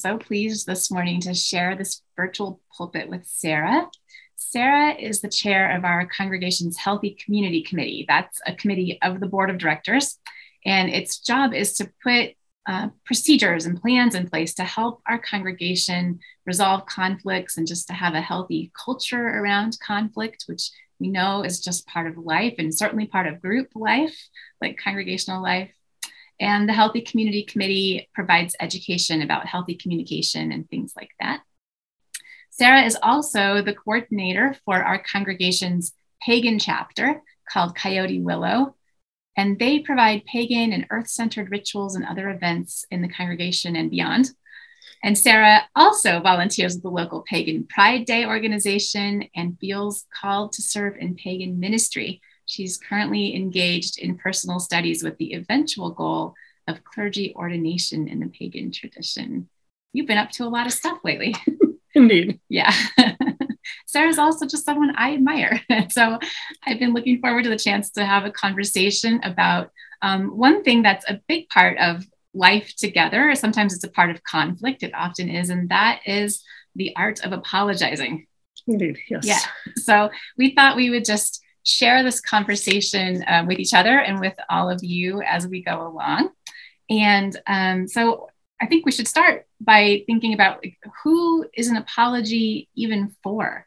So 0.00 0.18
pleased 0.18 0.66
this 0.66 0.90
morning 0.90 1.20
to 1.20 1.34
share 1.34 1.76
this 1.76 2.02
virtual 2.16 2.60
pulpit 2.76 3.08
with 3.08 3.26
Sarah. 3.26 3.88
Sarah 4.36 4.94
is 4.94 5.20
the 5.20 5.28
chair 5.28 5.76
of 5.76 5.84
our 5.84 6.06
congregation's 6.06 6.78
Healthy 6.78 7.18
Community 7.22 7.62
Committee. 7.62 8.06
That's 8.08 8.40
a 8.46 8.54
committee 8.54 8.98
of 9.02 9.20
the 9.20 9.26
board 9.26 9.50
of 9.50 9.58
directors, 9.58 10.18
and 10.64 10.88
its 10.88 11.20
job 11.20 11.52
is 11.52 11.74
to 11.74 11.90
put 12.02 12.34
uh, 12.66 12.88
procedures 13.04 13.66
and 13.66 13.80
plans 13.80 14.14
in 14.14 14.28
place 14.28 14.54
to 14.54 14.64
help 14.64 15.02
our 15.08 15.18
congregation 15.18 16.20
resolve 16.46 16.86
conflicts 16.86 17.56
and 17.56 17.66
just 17.66 17.86
to 17.88 17.94
have 17.94 18.14
a 18.14 18.20
healthy 18.20 18.70
culture 18.84 19.26
around 19.28 19.78
conflict, 19.80 20.44
which 20.46 20.70
we 20.98 21.08
know 21.08 21.42
is 21.42 21.60
just 21.60 21.86
part 21.86 22.06
of 22.06 22.18
life 22.18 22.54
and 22.58 22.74
certainly 22.74 23.06
part 23.06 23.26
of 23.26 23.40
group 23.40 23.68
life, 23.74 24.28
like 24.60 24.78
congregational 24.78 25.42
life. 25.42 25.70
And 26.40 26.66
the 26.66 26.72
Healthy 26.72 27.03
Community 27.03 27.44
Committee 27.44 28.09
provides 28.14 28.57
education 28.61 29.20
about 29.20 29.46
healthy 29.46 29.74
communication 29.74 30.50
and 30.50 30.68
things 30.68 30.94
like 30.96 31.11
that. 31.20 31.42
Sarah 32.50 32.83
is 32.83 32.96
also 33.03 33.62
the 33.62 33.74
coordinator 33.74 34.57
for 34.64 34.83
our 34.83 35.03
congregation's 35.03 35.92
pagan 36.22 36.59
chapter 36.59 37.22
called 37.50 37.76
Coyote 37.76 38.20
Willow. 38.20 38.74
And 39.37 39.59
they 39.59 39.79
provide 39.81 40.24
pagan 40.24 40.72
and 40.72 40.87
earth 40.90 41.09
centered 41.09 41.50
rituals 41.50 41.94
and 41.94 42.05
other 42.05 42.31
events 42.31 42.85
in 42.90 43.03
the 43.03 43.09
congregation 43.09 43.76
and 43.76 43.90
beyond. 43.90 44.31
And 45.03 45.16
Sarah 45.16 45.62
also 45.74 46.20
volunteers 46.20 46.74
with 46.74 46.83
the 46.83 46.90
local 46.90 47.22
Pagan 47.22 47.66
Pride 47.66 48.05
Day 48.05 48.26
organization 48.26 49.24
and 49.35 49.59
feels 49.59 50.05
called 50.20 50.53
to 50.53 50.62
serve 50.62 50.96
in 50.98 51.14
pagan 51.14 51.59
ministry 51.59 52.20
She's 52.50 52.78
currently 52.78 53.36
engaged 53.36 54.00
in 54.00 54.18
personal 54.18 54.58
studies 54.58 55.04
with 55.04 55.16
the 55.18 55.34
eventual 55.34 55.92
goal 55.92 56.34
of 56.66 56.82
clergy 56.82 57.32
ordination 57.36 58.08
in 58.08 58.18
the 58.18 58.26
pagan 58.26 58.72
tradition. 58.72 59.48
You've 59.92 60.08
been 60.08 60.18
up 60.18 60.32
to 60.32 60.44
a 60.44 60.50
lot 60.50 60.66
of 60.66 60.72
stuff 60.72 60.98
lately. 61.04 61.36
Indeed. 61.94 62.40
yeah. 62.48 62.74
Sarah's 63.86 64.18
also 64.18 64.46
just 64.46 64.64
someone 64.64 64.96
I 64.96 65.14
admire. 65.14 65.60
so 65.90 66.18
I've 66.66 66.80
been 66.80 66.92
looking 66.92 67.20
forward 67.20 67.44
to 67.44 67.50
the 67.50 67.56
chance 67.56 67.90
to 67.90 68.04
have 68.04 68.24
a 68.24 68.32
conversation 68.32 69.20
about 69.22 69.70
um, 70.02 70.36
one 70.36 70.64
thing 70.64 70.82
that's 70.82 71.08
a 71.08 71.20
big 71.28 71.48
part 71.50 71.78
of 71.78 72.04
life 72.34 72.74
together. 72.76 73.32
Sometimes 73.36 73.74
it's 73.74 73.84
a 73.84 73.90
part 73.90 74.10
of 74.10 74.24
conflict, 74.24 74.82
it 74.82 74.92
often 74.92 75.28
is, 75.28 75.50
and 75.50 75.68
that 75.68 76.00
is 76.04 76.42
the 76.74 76.96
art 76.96 77.24
of 77.24 77.30
apologizing. 77.30 78.26
Indeed, 78.66 78.98
yes. 79.08 79.24
Yeah. 79.24 79.38
So 79.76 80.10
we 80.36 80.52
thought 80.56 80.74
we 80.74 80.90
would 80.90 81.04
just 81.04 81.40
share 81.64 82.02
this 82.02 82.20
conversation 82.20 83.22
uh, 83.24 83.44
with 83.46 83.58
each 83.58 83.74
other 83.74 83.98
and 83.98 84.20
with 84.20 84.34
all 84.48 84.70
of 84.70 84.82
you 84.82 85.22
as 85.22 85.46
we 85.46 85.62
go 85.62 85.86
along. 85.86 86.30
And 86.88 87.40
um, 87.46 87.86
so 87.86 88.28
I 88.60 88.66
think 88.66 88.84
we 88.84 88.92
should 88.92 89.08
start 89.08 89.46
by 89.60 90.02
thinking 90.06 90.34
about 90.34 90.62
like, 90.62 90.78
who 91.02 91.46
is 91.54 91.68
an 91.68 91.76
apology 91.76 92.68
even 92.74 93.14
for? 93.22 93.66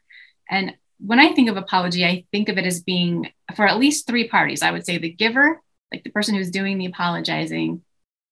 And 0.50 0.74
when 0.98 1.18
I 1.18 1.32
think 1.32 1.48
of 1.48 1.56
apology, 1.56 2.04
I 2.04 2.24
think 2.32 2.48
of 2.48 2.58
it 2.58 2.66
as 2.66 2.82
being 2.82 3.30
for 3.56 3.66
at 3.66 3.78
least 3.78 4.06
three 4.06 4.28
parties. 4.28 4.62
I 4.62 4.70
would 4.70 4.86
say 4.86 4.98
the 4.98 5.10
giver, 5.10 5.60
like 5.92 6.04
the 6.04 6.10
person 6.10 6.34
who's 6.34 6.50
doing 6.50 6.78
the 6.78 6.86
apologizing, 6.86 7.82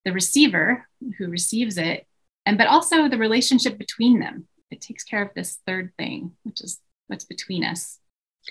the 0.05 0.13
receiver 0.13 0.87
who 1.19 1.29
receives 1.29 1.79
it, 1.79 2.07
and 2.47 2.59
but 2.59 2.67
also 2.67 3.09
the 3.09 3.19
relationship 3.19 3.79
between 3.79 4.21
them. 4.21 4.47
It 4.71 4.81
takes 4.81 5.05
care 5.05 5.23
of 5.23 5.35
this 5.35 5.59
third 5.67 5.93
thing, 5.99 6.33
which 6.45 6.61
is 6.63 6.81
what's 7.07 7.25
between 7.25 7.65
us. 7.65 7.99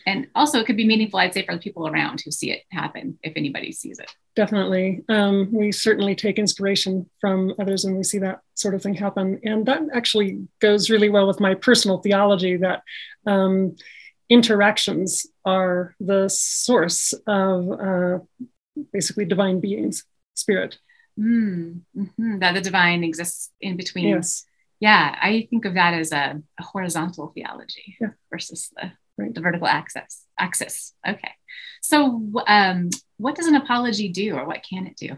And 0.05 0.27
also, 0.35 0.59
it 0.59 0.65
could 0.65 0.77
be 0.77 0.87
meaningful, 0.87 1.19
I'd 1.19 1.33
say, 1.33 1.45
for 1.45 1.53
the 1.53 1.59
people 1.61 1.87
around 1.87 2.21
who 2.23 2.31
see 2.31 2.51
it 2.51 2.63
happen, 2.71 3.19
if 3.23 3.33
anybody 3.35 3.71
sees 3.71 3.99
it. 3.99 4.09
Definitely. 4.35 5.03
Um, 5.09 5.49
we 5.51 5.71
certainly 5.71 6.15
take 6.15 6.39
inspiration 6.39 7.09
from 7.19 7.53
others 7.59 7.83
when 7.83 7.97
we 7.97 8.03
see 8.03 8.19
that 8.19 8.39
sort 8.53 8.73
of 8.73 8.81
thing 8.81 8.93
happen. 8.93 9.41
And 9.43 9.65
that 9.65 9.81
actually 9.93 10.47
goes 10.59 10.89
really 10.89 11.09
well 11.09 11.27
with 11.27 11.41
my 11.41 11.55
personal 11.55 11.97
theology 11.97 12.55
that 12.57 12.83
um, 13.25 13.75
interactions 14.29 15.25
are 15.43 15.93
the 15.99 16.29
source 16.29 17.13
of 17.27 17.69
uh, 17.71 18.19
basically 18.93 19.25
divine 19.25 19.59
beings, 19.59 20.05
spirit. 20.35 20.79
Mm, 21.19 21.81
hmm 21.93 22.39
That 22.39 22.53
the 22.53 22.61
divine 22.61 23.03
exists 23.03 23.51
in 23.59 23.75
between. 23.75 24.07
Yes. 24.07 24.45
Yeah, 24.79 25.15
I 25.21 25.47
think 25.49 25.65
of 25.65 25.73
that 25.75 25.93
as 25.93 26.11
a, 26.11 26.41
a 26.59 26.63
horizontal 26.63 27.27
theology 27.35 27.97
Yeah. 27.99 28.11
versus 28.31 28.71
the, 28.75 28.93
Right. 29.21 29.33
the 29.33 29.41
vertical 29.41 29.67
axis. 29.67 30.23
Axis. 30.37 30.93
Okay. 31.07 31.31
So, 31.81 32.31
um, 32.47 32.89
what 33.17 33.35
does 33.35 33.47
an 33.47 33.55
apology 33.55 34.09
do, 34.09 34.35
or 34.35 34.45
what 34.45 34.65
can 34.67 34.87
it 34.87 34.97
do? 34.97 35.17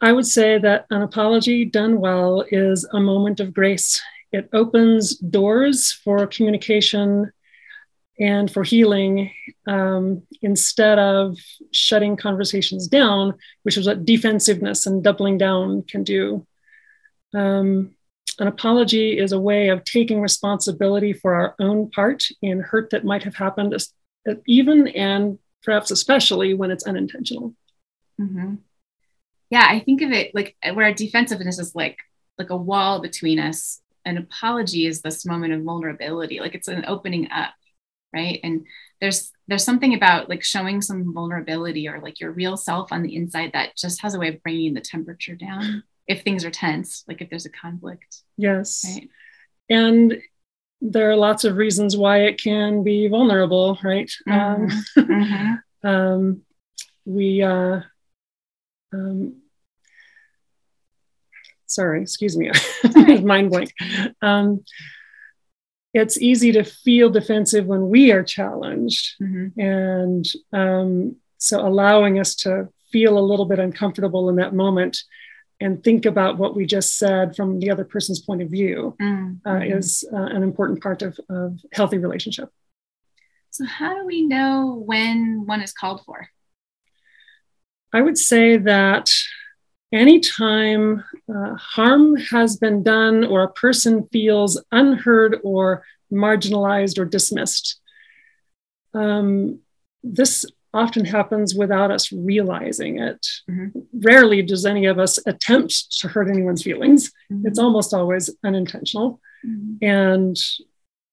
I 0.00 0.12
would 0.12 0.26
say 0.26 0.58
that 0.58 0.86
an 0.90 1.02
apology 1.02 1.64
done 1.64 2.00
well 2.00 2.44
is 2.50 2.84
a 2.92 3.00
moment 3.00 3.40
of 3.40 3.52
grace. 3.52 4.00
It 4.32 4.48
opens 4.52 5.16
doors 5.16 5.92
for 5.92 6.26
communication 6.26 7.32
and 8.20 8.50
for 8.50 8.62
healing 8.62 9.30
um, 9.66 10.22
instead 10.42 10.98
of 10.98 11.36
shutting 11.72 12.16
conversations 12.16 12.88
down, 12.88 13.34
which 13.62 13.76
is 13.76 13.86
what 13.86 14.04
defensiveness 14.04 14.86
and 14.86 15.02
doubling 15.02 15.38
down 15.38 15.82
can 15.82 16.04
do. 16.04 16.46
Um, 17.34 17.94
an 18.38 18.46
apology 18.46 19.18
is 19.18 19.32
a 19.32 19.40
way 19.40 19.68
of 19.68 19.84
taking 19.84 20.20
responsibility 20.20 21.12
for 21.12 21.34
our 21.34 21.54
own 21.58 21.90
part 21.90 22.24
in 22.42 22.60
hurt 22.60 22.90
that 22.90 23.04
might 23.04 23.24
have 23.24 23.36
happened, 23.36 23.74
even 24.46 24.88
and 24.88 25.38
perhaps 25.62 25.90
especially 25.90 26.54
when 26.54 26.70
it's 26.70 26.84
unintentional. 26.84 27.54
hmm 28.18 28.56
Yeah, 29.50 29.66
I 29.68 29.80
think 29.80 30.02
of 30.02 30.12
it 30.12 30.34
like 30.34 30.56
where 30.72 30.92
defensiveness 30.92 31.58
is 31.58 31.74
like 31.74 31.98
like 32.38 32.50
a 32.50 32.56
wall 32.56 33.00
between 33.00 33.38
us. 33.38 33.80
An 34.04 34.16
apology 34.16 34.86
is 34.86 35.02
this 35.02 35.26
moment 35.26 35.52
of 35.52 35.62
vulnerability, 35.62 36.40
like 36.40 36.54
it's 36.54 36.68
an 36.68 36.84
opening 36.86 37.28
up, 37.30 37.52
right? 38.12 38.40
And 38.42 38.66
there's 39.00 39.30
there's 39.48 39.64
something 39.64 39.94
about 39.94 40.28
like 40.28 40.44
showing 40.44 40.80
some 40.80 41.12
vulnerability 41.12 41.88
or 41.88 42.00
like 42.00 42.20
your 42.20 42.32
real 42.32 42.56
self 42.56 42.92
on 42.92 43.02
the 43.02 43.16
inside 43.16 43.52
that 43.52 43.76
just 43.76 44.02
has 44.02 44.14
a 44.14 44.18
way 44.18 44.28
of 44.28 44.42
bringing 44.42 44.74
the 44.74 44.80
temperature 44.80 45.34
down 45.34 45.82
if 46.08 46.22
things 46.22 46.44
are 46.44 46.50
tense, 46.50 47.04
like 47.06 47.20
if 47.20 47.28
there's 47.30 47.46
a 47.46 47.50
conflict, 47.50 48.22
Yes. 48.36 48.84
right? 48.88 49.08
and 49.70 50.18
there 50.80 51.10
are 51.10 51.16
lots 51.16 51.44
of 51.44 51.56
reasons 51.56 51.96
why 51.96 52.22
it 52.22 52.40
can 52.42 52.82
be 52.84 53.08
vulnerable 53.08 53.78
right 53.82 54.10
um, 54.30 54.68
Mhm. 54.96 55.58
um, 55.84 56.42
we 57.04 57.42
uh, 57.42 57.80
um, 58.92 59.42
sorry 61.66 62.00
excuse 62.02 62.36
me 62.36 62.50
mind 63.22 63.50
blank 63.50 63.72
um, 64.22 64.64
it's 65.92 66.16
easy 66.20 66.52
to 66.52 66.62
feel 66.64 67.10
defensive 67.10 67.66
when 67.66 67.88
we 67.88 68.12
are 68.12 68.22
challenged 68.22 69.16
Mhm. 69.20 69.52
and 69.58 70.24
um, 70.52 71.16
so 71.38 71.60
allowing 71.66 72.18
us 72.18 72.34
to 72.36 72.68
feel 72.92 73.18
a 73.18 73.28
little 73.30 73.44
bit 73.46 73.58
uncomfortable 73.58 74.28
in 74.30 74.36
that 74.36 74.54
moment 74.54 74.96
and 75.60 75.82
think 75.82 76.06
about 76.06 76.38
what 76.38 76.54
we 76.54 76.66
just 76.66 76.98
said 76.98 77.34
from 77.34 77.58
the 77.58 77.70
other 77.70 77.84
person's 77.84 78.20
point 78.20 78.42
of 78.42 78.50
view 78.50 78.96
uh, 79.00 79.04
mhm. 79.04 79.76
is 79.76 80.04
uh, 80.12 80.16
an 80.16 80.42
important 80.42 80.82
part 80.82 81.02
of, 81.02 81.18
of 81.28 81.58
healthy 81.72 81.98
relationship. 81.98 82.50
So 83.50 83.64
how 83.64 83.98
do 83.98 84.06
we 84.06 84.22
know 84.22 84.82
when 84.84 85.46
one 85.46 85.62
is 85.62 85.72
called 85.72 86.02
for? 86.04 86.28
I 87.92 88.02
would 88.02 88.18
say 88.18 88.58
that 88.58 89.10
anytime 89.92 91.02
uh, 91.34 91.54
harm 91.54 92.16
has 92.16 92.56
been 92.56 92.82
done 92.82 93.24
or 93.24 93.42
a 93.42 93.52
person 93.52 94.06
feels 94.08 94.62
unheard 94.70 95.38
or 95.42 95.84
marginalized 96.12 96.98
or 96.98 97.04
dismissed, 97.04 97.80
um, 98.94 99.60
this 100.02 100.44
often 100.74 101.04
happens 101.04 101.54
without 101.54 101.90
us 101.90 102.12
realizing 102.12 102.98
it. 102.98 103.26
Mhm. 103.50 103.86
Rarely 103.94 104.42
does 104.42 104.66
any 104.66 104.86
of 104.86 104.98
us 104.98 105.18
attempt 105.26 105.98
to 106.00 106.08
hurt 106.08 106.28
anyone's 106.28 106.62
feelings. 106.62 107.10
It's 107.44 107.58
Mhm. 107.58 107.62
almost 107.62 107.94
always 107.94 108.30
unintentional. 108.44 109.20
Mhm. 109.46 109.78
and 109.82 110.36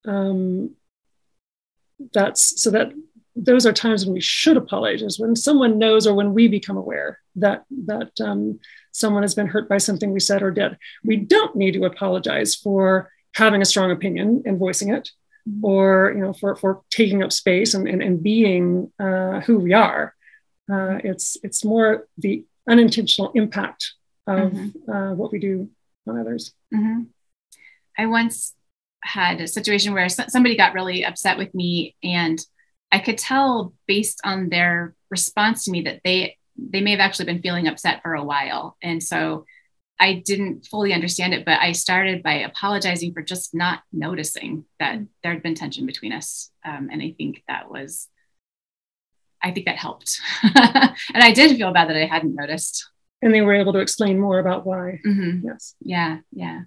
um, 0.07 0.71
that's 2.13 2.61
so 2.61 2.69
that 2.71 2.91
those 3.35 3.65
are 3.65 3.73
times 3.73 4.05
when 4.05 4.13
we 4.13 4.21
should 4.21 4.57
apologize 4.57 5.19
when 5.19 5.35
someone 5.35 5.77
knows 5.77 6.07
or 6.07 6.13
when 6.15 6.33
we 6.33 6.47
become 6.47 6.77
aware 6.77 7.19
that 7.35 7.65
that 7.69 8.11
um, 8.21 8.59
someone 8.91 9.23
has 9.23 9.35
been 9.35 9.47
hurt 9.47 9.67
by 9.69 9.77
something 9.77 10.11
we 10.11 10.19
said 10.19 10.41
or 10.41 10.51
did 10.51 10.77
we 11.03 11.17
don't 11.17 11.55
need 11.55 11.73
to 11.73 11.83
apologize 11.85 12.55
for 12.55 13.11
having 13.35 13.61
a 13.61 13.65
strong 13.65 13.91
opinion 13.91 14.41
and 14.45 14.57
voicing 14.57 14.89
it. 14.89 15.11
Or 15.61 16.11
you 16.15 16.21
know 16.21 16.33
for, 16.33 16.55
for 16.55 16.81
taking 16.89 17.21
up 17.23 17.31
space 17.31 17.73
and, 17.73 17.87
and, 17.87 18.01
and 18.01 18.23
being 18.23 18.91
uh, 18.99 19.39
who 19.41 19.59
we 19.59 19.73
are. 19.73 20.13
Uh, 20.71 20.97
it's 21.03 21.37
it's 21.43 21.63
more 21.63 22.07
the 22.17 22.43
unintentional 22.67 23.31
impact 23.35 23.93
of 24.27 24.51
Mhm. 24.51 24.73
uh, 24.89 25.13
what 25.15 25.31
we 25.31 25.37
do 25.39 25.69
on 26.07 26.19
others. 26.19 26.53
Hmm 26.73 27.03
I 27.97 28.07
once 28.07 28.53
had 29.01 29.39
a 29.39 29.47
situation 29.47 29.93
where 29.93 30.09
somebody 30.09 30.57
got 30.57 30.73
really 30.73 31.05
upset 31.05 31.37
with 31.37 31.53
me, 31.53 31.95
and 32.03 32.37
I 32.91 32.99
could 32.99 33.17
tell 33.17 33.73
based 33.87 34.19
on 34.25 34.49
their 34.49 34.95
response 35.09 35.65
to 35.65 35.71
me 35.71 35.83
that 35.83 36.01
they 36.03 36.37
they 36.57 36.81
may 36.81 36.91
have 36.91 36.99
actually 36.99 37.25
been 37.25 37.41
feeling 37.41 37.67
upset 37.67 38.01
for 38.01 38.15
a 38.15 38.23
while, 38.23 38.75
and 38.81 39.01
so 39.03 39.45
I 39.99 40.21
didn't 40.25 40.65
fully 40.65 40.93
understand 40.93 41.33
it. 41.33 41.45
But 41.45 41.59
I 41.59 41.71
started 41.71 42.21
by 42.23 42.35
apologizing 42.39 43.13
for 43.13 43.21
just 43.21 43.53
not 43.55 43.79
noticing 43.93 44.65
that 44.79 44.99
there 45.23 45.33
had 45.33 45.43
been 45.43 45.55
tension 45.55 45.85
between 45.85 46.11
us, 46.13 46.51
um, 46.65 46.89
and 46.91 47.01
I 47.01 47.13
think 47.17 47.43
that 47.47 47.69
was. 47.71 48.07
I 49.43 49.51
think 49.51 49.67
that 49.67 49.77
helped. 49.77 50.19
and 50.43 51.23
I 51.23 51.31
did 51.31 51.55
feel 51.55 51.71
bad 51.71 51.89
that 51.89 51.95
I 51.97 52.05
hadn't 52.07 52.33
noticed. 52.35 52.89
and 53.21 53.33
they 53.33 53.41
were 53.41 53.53
able 53.53 53.73
to 53.73 53.79
explain 53.79 54.19
more 54.19 54.39
about 54.39 54.65
why 54.65 54.99
Mhm. 55.05 55.41
yes 55.43 55.75
Yeah, 55.81 56.19
yeah, 56.31 56.61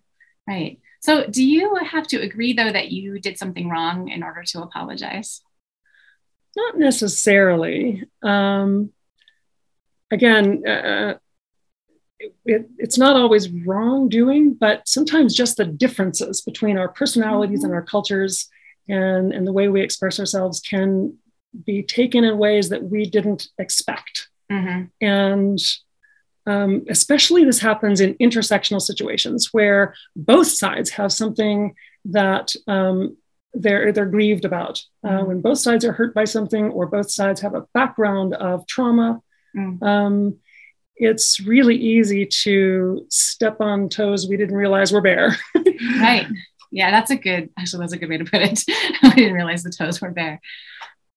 right. 0.47 0.79
So, 1.01 1.27
do 1.27 1.45
you 1.45 1.75
have 1.77 2.07
to 2.09 2.21
agree 2.21 2.53
though 2.53 2.71
that 2.73 2.91
you 2.93 3.19
did 3.21 3.37
something 3.39 3.69
wrong 3.69 4.09
in 4.09 4.23
order 4.23 4.43
to 4.45 4.63
apologize? 4.63 5.41
Not 6.57 6.79
necessarily. 6.79 8.05
Um, 8.23 8.93
again, 10.11 10.67
uh, 10.67 11.15
it, 12.45 12.69
it's 12.79 12.99
not 12.99 13.17
always 13.17 13.49
wrongdoing, 13.51 14.55
but 14.55 14.87
sometimes 14.89 15.35
just 15.35 15.57
the 15.57 15.65
differences 15.65 16.41
between 16.41 16.77
our 16.79 16.89
personalities 16.89 17.65
and 17.65 17.73
our 17.73 17.83
cultures 17.83 18.49
and, 18.89 19.33
and 19.33 19.47
the 19.47 19.53
way 19.53 19.69
we 19.69 19.81
express 19.83 20.19
ourselves 20.19 20.61
can 20.61 21.17
be 21.67 21.83
taken 21.83 22.25
in 22.25 22.39
ways 22.39 22.69
that 22.71 22.83
we 22.83 23.09
didn't 23.09 23.49
expect. 23.59 24.29
Mm-hmm. 24.51 24.85
And 25.01 25.59
um, 26.47 26.85
especially 26.89 27.45
this 27.45 27.61
happens 27.61 28.01
in 28.01 28.15
intersectional 28.15 28.81
situations 28.81 29.49
where 29.53 29.95
both 30.17 30.49
sides 30.49 30.91
have 30.91 31.13
something 31.13 31.75
that 32.07 32.55
um, 32.67 33.17
they're, 33.53 33.93
they're 33.93 34.07
grieved 34.07 34.45
about. 34.45 34.83
Uh, 35.05 35.11
Mhm. 35.21 35.27
when 35.27 35.41
both 35.41 35.59
sides 35.59 35.85
are 35.85 35.93
hurt 35.93 36.15
by 36.15 36.25
something 36.25 36.71
or 36.71 36.87
both 36.87 37.11
sides 37.11 37.41
have 37.43 37.55
a 37.55 37.67
background 37.75 38.35
of 38.35 38.67
trauma, 38.67 39.21
Mm. 39.57 39.83
um, 39.83 40.37
it's 40.99 41.41
really 41.41 41.77
easy 41.77 42.27
to 42.45 43.07
step 43.09 43.61
on 43.61 43.89
toes 43.89 44.29
we 44.29 44.37
didn't 44.37 44.57
realize 44.57 44.93
were 44.93 45.01
bare. 45.03 45.37
Right. 46.01 46.27
Yeah, 46.73 46.91
that's 46.91 47.11
a 47.13 47.17
good. 47.17 47.51
Actually, 47.59 47.81
that's 47.85 47.93
a 47.93 47.99
good 47.99 48.09
way 48.11 48.19
to 48.19 48.25
put 48.25 48.43
it. 48.43 48.65
we 49.03 49.11
didn't 49.11 49.35
realize 49.35 49.63
the 49.63 49.71
toes 49.71 50.01
were 50.01 50.11
bare. 50.11 50.41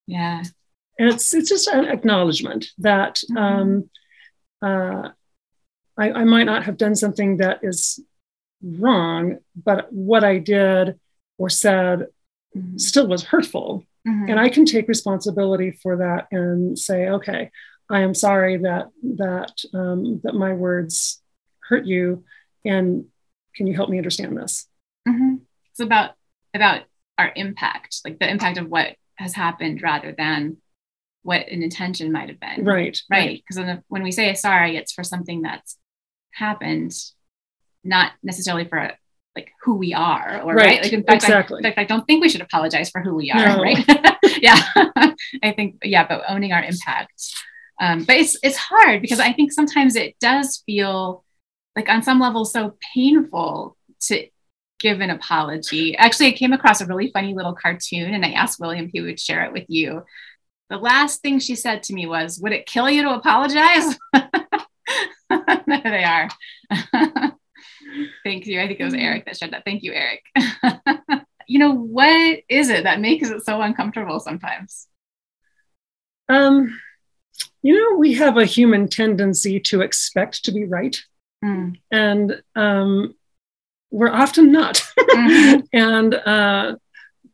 Yeah. 0.06 0.42
and 0.98 1.08
it's 1.12 1.34
it's 1.34 1.48
just 1.48 1.66
an 1.68 1.84
acknowledgement 1.86 2.66
that 2.78 3.20
um, 3.36 3.90
uh, 4.62 5.08
I, 5.98 6.12
I 6.12 6.24
might 6.24 6.44
not 6.44 6.64
have 6.64 6.76
done 6.76 6.94
something 6.94 7.38
that 7.38 7.60
is 7.62 7.98
wrong, 8.62 9.38
but 9.56 9.92
what 9.92 10.22
I 10.24 10.38
did 10.38 10.98
or 11.38 11.48
said 11.50 12.06
Mhm. 12.56 12.78
still 12.78 13.08
was 13.08 13.24
hurtful. 13.24 13.84
Mhm. 14.06 14.30
And 14.30 14.38
I 14.38 14.48
can 14.50 14.64
take 14.66 14.86
responsibility 14.86 15.70
for 15.82 15.96
that 15.96 16.28
and 16.30 16.78
say, 16.78 17.08
okay, 17.08 17.50
I 17.92 18.00
am 18.00 18.14
sorry 18.14 18.56
that 18.58 18.88
that 19.16 19.52
um, 19.74 20.20
that 20.24 20.34
my 20.34 20.52
words 20.54 21.22
hurt 21.68 21.84
you, 21.84 22.24
and 22.64 23.04
can 23.54 23.66
you 23.66 23.74
help 23.74 23.90
me 23.90 23.98
understand 23.98 24.36
this? 24.36 24.66
Mhm. 25.06 25.40
It's 25.70 25.80
about 25.80 26.12
about 26.54 26.82
our 27.18 27.32
impact, 27.36 28.00
like 28.04 28.18
the 28.18 28.28
impact 28.28 28.58
of 28.58 28.68
what 28.68 28.96
has 29.16 29.34
happened 29.34 29.82
rather 29.82 30.12
than 30.16 30.56
what 31.22 31.48
an 31.48 31.62
intention 31.62 32.10
might 32.10 32.28
have 32.30 32.40
been. 32.40 32.64
Right, 32.64 32.98
Right. 33.10 33.42
Because 33.46 33.78
when 33.88 34.02
we 34.02 34.10
say 34.10 34.32
sorry, 34.34 34.76
it's 34.76 34.92
for 34.92 35.04
something 35.04 35.42
that's 35.42 35.78
happened, 36.32 36.92
not 37.84 38.12
necessarily 38.22 38.64
for 38.64 38.90
like 39.36 39.50
who 39.62 39.76
we 39.76 39.94
are 39.94 40.42
or 40.42 40.54
right. 40.54 40.66
Right, 40.66 40.82
Like 40.82 40.92
in 40.92 41.04
fact, 41.04 41.24
exactly. 41.24 41.56
I, 41.56 41.58
in 41.58 41.62
fact, 41.64 41.78
I 41.78 41.84
don't 41.84 42.06
think 42.06 42.22
we 42.22 42.28
should 42.28 42.40
apologize 42.40 42.90
for 42.90 43.02
who 43.02 43.14
we 43.14 43.30
are. 43.30 43.56
No. 43.56 43.62
Right. 43.62 43.84
yeah. 44.42 44.60
I 45.42 45.52
think, 45.54 45.78
yeah, 45.84 46.06
but 46.06 46.22
owning 46.28 46.52
our 46.52 46.62
impact. 46.62 47.34
Um, 47.80 48.04
but 48.04 48.16
it's 48.16 48.36
it's 48.42 48.56
hard 48.56 49.02
because 49.02 49.20
I 49.20 49.32
think 49.32 49.52
sometimes 49.52 49.96
it 49.96 50.16
does 50.20 50.62
feel 50.66 51.24
like 51.74 51.88
on 51.88 52.02
some 52.02 52.20
level 52.20 52.44
so 52.44 52.76
painful 52.94 53.76
to 54.02 54.26
give 54.78 55.00
an 55.00 55.10
apology. 55.10 55.96
Actually, 55.96 56.28
I 56.28 56.32
came 56.32 56.52
across 56.52 56.80
a 56.80 56.86
really 56.86 57.10
funny 57.12 57.34
little 57.34 57.54
cartoon 57.54 58.14
and 58.14 58.24
I 58.24 58.32
asked 58.32 58.60
William 58.60 58.86
if 58.86 58.90
he 58.92 59.00
would 59.00 59.20
share 59.20 59.44
it 59.44 59.52
with 59.52 59.64
you. 59.68 60.02
The 60.68 60.76
last 60.76 61.22
thing 61.22 61.38
she 61.38 61.54
said 61.54 61.82
to 61.84 61.94
me 61.94 62.06
was, 62.06 62.38
Would 62.42 62.52
it 62.52 62.66
kill 62.66 62.90
you 62.90 63.02
to 63.02 63.14
apologize? 63.14 63.96
there 64.12 64.30
they 65.66 66.04
are. 66.04 66.28
Thank 68.24 68.46
you. 68.46 68.60
I 68.60 68.66
think 68.66 68.80
it 68.80 68.84
was 68.84 68.94
Eric 68.94 69.26
that 69.26 69.36
shared 69.36 69.52
that. 69.52 69.64
Thank 69.64 69.82
you, 69.82 69.92
Eric. 69.92 70.22
you 71.46 71.58
know, 71.58 71.74
what 71.74 72.40
is 72.48 72.70
it 72.70 72.84
that 72.84 73.00
makes 73.00 73.30
it 73.30 73.44
so 73.44 73.60
uncomfortable 73.60 74.20
sometimes? 74.20 74.88
Um, 76.28 76.78
you 77.62 77.74
know, 77.74 77.98
we 77.98 78.14
have 78.14 78.36
a 78.36 78.44
human 78.44 78.88
tendency 78.88 79.60
to 79.60 79.80
expect 79.82 80.44
to 80.44 80.52
be 80.52 80.64
right, 80.64 81.00
Mm, 81.44 81.76
and 81.90 82.40
um, 82.54 83.14
we're 83.90 84.12
often 84.12 84.52
not. 84.52 84.82
Mhm. 85.10 85.66
and 85.72 86.14
uh, 86.14 86.76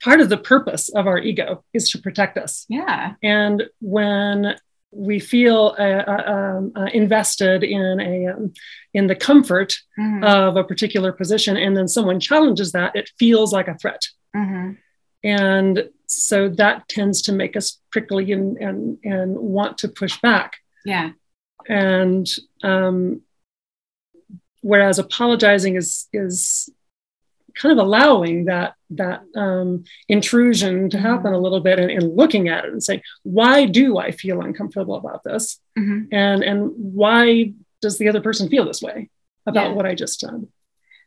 part 0.02 0.20
of 0.20 0.28
the 0.30 0.38
purpose 0.38 0.88
of 0.88 1.06
our 1.06 1.18
ego 1.18 1.62
is 1.74 1.90
to 1.90 1.98
protect 1.98 2.38
us. 2.38 2.64
Yeah. 2.70 3.14
And 3.22 3.64
when 3.80 4.56
we 4.90 5.20
feel 5.20 5.76
uh, 5.78 5.82
uh, 5.82 6.22
um, 6.26 6.72
uh, 6.74 6.88
invested 6.94 7.62
in 7.62 8.00
a 8.00 8.28
um, 8.32 8.52
in 8.94 9.06
the 9.08 9.14
comfort 9.14 9.78
Mhm, 9.98 10.24
of 10.24 10.56
a 10.56 10.64
particular 10.64 11.12
position, 11.12 11.56
and 11.58 11.76
then 11.76 11.86
someone 11.88 12.18
challenges 12.20 12.72
that, 12.72 12.96
it 12.96 13.10
feels 13.18 13.52
like 13.52 13.68
a 13.68 13.76
threat. 13.76 14.02
mhm, 14.34 14.78
And 15.24 15.88
so 16.06 16.48
that 16.50 16.88
tends 16.88 17.22
to 17.22 17.32
make 17.32 17.56
us 17.56 17.80
prickly 17.90 18.32
and 18.32 18.56
and 18.58 18.98
and 19.04 19.36
want 19.36 19.78
to 19.78 19.88
push 19.88 20.20
back. 20.20 20.56
Yeah. 20.84 21.10
And 21.68 22.26
um, 22.62 23.22
whereas 24.62 24.98
apologizing 24.98 25.76
is 25.76 26.06
is 26.12 26.70
kind 27.54 27.72
of 27.78 27.84
allowing 27.84 28.44
that 28.44 28.74
that 28.90 29.22
um, 29.34 29.84
intrusion 30.08 30.88
to 30.90 30.98
happen 30.98 31.32
a 31.32 31.38
little 31.38 31.60
bit 31.60 31.78
and, 31.80 31.90
and 31.90 32.16
looking 32.16 32.48
at 32.48 32.64
it 32.64 32.72
and 32.72 32.82
saying, 32.82 33.02
why 33.24 33.66
do 33.66 33.98
I 33.98 34.12
feel 34.12 34.40
uncomfortable 34.40 34.94
about 34.94 35.24
this? 35.24 35.60
Mhm. 35.78 36.08
And 36.12 36.42
and 36.42 36.70
why 36.76 37.52
does 37.80 37.98
the 37.98 38.08
other 38.08 38.20
person 38.20 38.48
feel 38.48 38.64
this 38.64 38.80
way 38.82 39.10
about 39.46 39.70
Yeah. 39.70 39.74
what 39.74 39.86
I 39.86 39.94
just 39.94 40.20
done? 40.20 40.48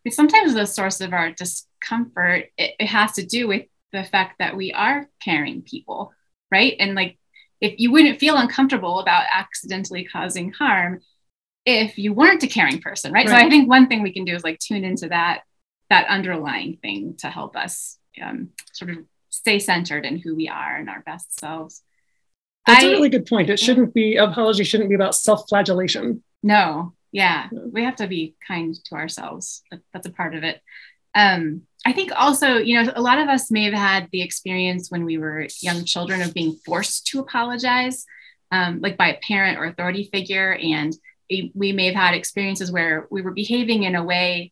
Sometimes 0.10 0.54
the 0.54 0.66
source 0.66 1.00
of 1.00 1.14
our 1.14 1.32
discomfort 1.32 2.50
it, 2.58 2.72
it 2.80 2.88
has 2.88 3.14
to 3.14 3.26
do 3.26 3.48
with 3.48 3.66
the 3.92 4.04
fact 4.04 4.40
that 4.40 4.56
we 4.56 4.72
are 4.72 5.08
caring 5.24 5.62
people 5.62 6.14
right 6.52 6.76
and 6.80 6.96
like 6.96 7.18
if 7.60 7.80
you 7.80 7.92
wouldn't 7.92 8.20
feel 8.20 8.38
uncomfortable 8.38 9.00
about 9.00 9.26
accidentally 9.32 10.04
causing 10.04 10.52
harm 10.52 11.02
if 11.66 11.98
you 11.98 12.14
weren't 12.14 12.44
a 12.44 12.48
caring 12.48 12.82
person 12.82 13.12
right, 13.12 13.28
so 13.28 13.36
i 13.36 13.50
think 13.50 13.70
one 13.70 13.88
thing 13.88 14.02
we 14.02 14.14
can 14.14 14.26
do 14.26 14.36
is 14.36 14.44
like 14.44 14.60
tune 14.60 14.84
into 14.84 15.08
that 15.10 15.42
that 15.90 16.08
underlying 16.08 16.78
thing 16.82 17.16
to 17.18 17.28
help 17.30 17.56
us 17.56 17.98
um, 18.22 18.50
sort 18.74 18.92
of 18.92 18.98
stay 19.30 19.60
centered 19.60 20.06
in 20.06 20.18
who 20.18 20.36
we 20.36 20.48
are 20.50 20.76
and 20.78 20.90
our 20.90 21.02
best 21.02 21.40
selves 21.40 21.84
That's 22.68 22.84
a 22.84 22.88
I- 22.88 22.92
really 22.92 23.10
good 23.10 23.26
point. 23.26 23.50
It 23.50 23.60
shouldn't 23.60 23.94
be 23.94 24.18
apology 24.18 24.64
shouldn't 24.64 24.90
be 24.90 24.96
about 24.96 25.16
self-flagellation. 25.16 26.24
No, 26.44 26.94
yeah, 27.12 27.50
we 27.52 27.84
have 27.84 27.96
to 27.98 28.08
be 28.08 28.36
kind 28.48 28.76
to 28.86 28.96
ourselves. 28.96 29.64
That's 29.94 30.08
a 30.08 30.12
part 30.12 30.36
of 30.36 30.44
it. 30.44 30.62
Um, 31.16 31.64
I 31.86 31.94
think 31.94 32.12
also, 32.16 32.58
you 32.58 32.82
know, 32.82 32.92
a 32.96 33.02
lot 33.02 33.18
of 33.18 33.28
us 33.28 33.50
may 33.50 33.64
have 33.64 33.74
had 33.74 34.08
the 34.12 34.22
experience 34.22 34.92
when 34.92 35.04
we 35.04 35.18
were 35.18 35.48
young 35.62 35.84
children 35.84 36.22
of 36.22 36.34
being 36.34 36.56
forced 36.66 37.08
to 37.08 37.20
apologize, 37.20 38.06
um, 38.52 38.82
like 38.82 38.98
by 38.98 39.14
a 39.14 39.20
parent 39.20 39.58
or 39.58 39.66
authority 39.66 40.10
figure. 40.12 40.54
And 40.54 40.96
we 41.30 41.52
we 41.56 41.72
may 41.72 41.88
have 41.88 41.96
had 41.96 42.14
experiences 42.14 42.72
where 42.72 43.08
we 43.10 43.22
were 43.22 43.32
behaving 43.32 43.84
in 43.84 43.96
a 43.96 44.04
way 44.04 44.52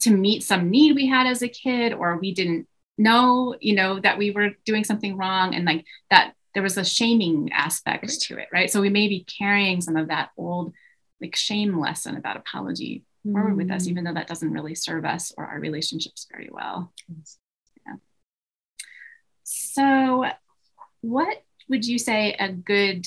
to 0.00 0.10
meet 0.10 0.42
some 0.42 0.70
need 0.70 0.94
we 0.94 1.06
had 1.06 1.26
as 1.26 1.42
a 1.42 1.48
kid, 1.48 1.92
or 1.92 2.18
we 2.18 2.32
didn't 2.34 2.66
know, 2.98 3.54
you 3.60 3.74
know, 3.74 4.00
that 4.00 4.18
we 4.18 4.30
were 4.30 4.50
doing 4.64 4.84
something 4.84 5.16
wrong. 5.16 5.54
And 5.54 5.64
like 5.64 5.84
that, 6.10 6.34
there 6.54 6.62
was 6.62 6.76
a 6.76 6.84
shaming 6.84 7.50
aspect 7.52 8.22
to 8.22 8.38
it, 8.38 8.48
right? 8.52 8.70
So 8.70 8.80
we 8.80 8.90
may 8.90 9.08
be 9.08 9.24
carrying 9.38 9.80
some 9.80 9.96
of 9.96 10.08
that 10.08 10.30
old 10.36 10.72
like 11.20 11.36
shame 11.36 11.78
lesson 11.78 12.16
about 12.16 12.36
apology 12.36 13.04
forward 13.22 13.56
with 13.56 13.70
us, 13.70 13.86
even 13.86 14.04
though 14.04 14.14
that 14.14 14.28
doesn't 14.28 14.52
really 14.52 14.74
serve 14.74 15.04
us 15.04 15.32
or 15.36 15.46
our 15.46 15.60
relationships 15.60 16.26
very 16.30 16.48
well. 16.50 16.92
Yeah. 17.86 17.94
So, 19.44 20.24
what 21.00 21.42
would 21.68 21.86
you 21.86 21.98
say 21.98 22.34
a 22.34 22.50
good 22.50 23.06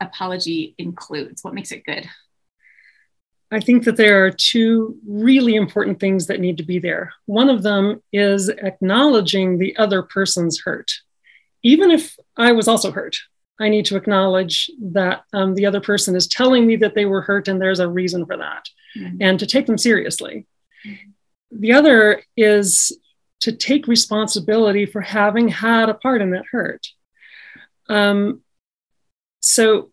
apology 0.00 0.74
includes? 0.78 1.44
What 1.44 1.54
makes 1.54 1.72
it 1.72 1.84
good? 1.84 2.08
I 3.52 3.60
think 3.60 3.84
that 3.84 3.96
there 3.96 4.24
are 4.24 4.30
two 4.30 4.96
really 5.06 5.56
important 5.56 5.98
things 5.98 6.28
that 6.28 6.40
need 6.40 6.56
to 6.58 6.62
be 6.62 6.78
there. 6.78 7.12
One 7.26 7.50
of 7.50 7.62
them 7.62 8.00
is 8.12 8.48
acknowledging 8.48 9.58
the 9.58 9.76
other 9.76 10.02
person's 10.02 10.60
hurt. 10.60 10.92
Even 11.62 11.90
if 11.90 12.16
I 12.36 12.52
was 12.52 12.68
also 12.68 12.92
hurt, 12.92 13.18
I 13.58 13.68
need 13.68 13.86
to 13.86 13.96
acknowledge 13.96 14.70
that 14.80 15.24
um, 15.32 15.54
the 15.54 15.66
other 15.66 15.80
person 15.80 16.14
is 16.14 16.28
telling 16.28 16.66
me 16.66 16.76
that 16.76 16.94
they 16.94 17.04
were 17.04 17.22
hurt 17.22 17.48
and 17.48 17.60
there's 17.60 17.80
a 17.80 17.88
reason 17.88 18.24
for 18.24 18.36
that, 18.36 18.68
Mhm. 18.96 19.18
and 19.20 19.38
to 19.38 19.46
take 19.46 19.66
them 19.66 19.78
seriously. 19.78 20.46
The 21.50 21.72
other 21.72 22.22
is 22.36 22.98
to 23.40 23.52
take 23.52 23.86
responsibility 23.86 24.86
for 24.86 25.00
having 25.00 25.48
had 25.48 25.88
a 25.88 25.94
part 25.94 26.22
in 26.22 26.30
that 26.30 26.44
hurt. 26.50 26.86
Um, 27.88 28.42
so 29.40 29.90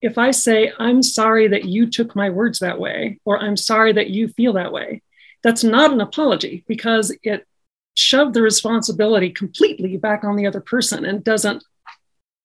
if 0.00 0.18
I 0.18 0.32
say, 0.32 0.72
I'm 0.78 1.02
sorry 1.02 1.48
that 1.48 1.64
you 1.64 1.88
took 1.88 2.14
my 2.14 2.30
words 2.30 2.58
that 2.58 2.78
way, 2.78 3.18
or 3.24 3.38
I'm 3.38 3.56
sorry 3.56 3.92
that 3.92 4.10
you 4.10 4.28
feel 4.28 4.52
that 4.54 4.72
way, 4.72 5.02
that's 5.42 5.64
not 5.64 5.92
an 5.92 6.00
apology 6.00 6.64
because 6.68 7.16
it 7.22 7.46
shoved 7.94 8.34
the 8.34 8.42
responsibility 8.42 9.30
completely 9.30 9.96
back 9.96 10.24
on 10.24 10.36
the 10.36 10.46
other 10.46 10.60
person 10.60 11.04
and 11.04 11.24
doesn't 11.24 11.64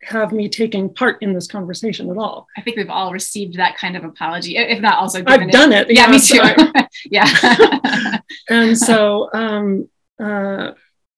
have 0.04 0.32
me 0.32 0.48
taking 0.48 0.94
part 0.94 1.22
in 1.22 1.34
this 1.34 1.48
conversation 1.48 2.10
at 2.12 2.18
all. 2.18 2.48
I 2.56 2.62
think 2.62 2.78
we've 2.78 2.90
all 2.90 3.12
received 3.12 3.56
that 3.58 3.78
kind 3.78 3.98
of 3.98 4.04
apology, 4.04 4.58
if 4.58 4.80
not 4.80 4.98
also 5.00 5.20
given 5.22 5.44
I've 5.44 5.52
done 5.52 5.74
it. 5.74 5.90
Yeah, 5.90 6.10
me 6.10 6.20
too. 6.20 6.40
I- 6.42 6.88
yeah. 7.10 8.18
and 8.50 8.78
so 8.78 9.30
um, 9.34 9.90
uh, 10.20 10.72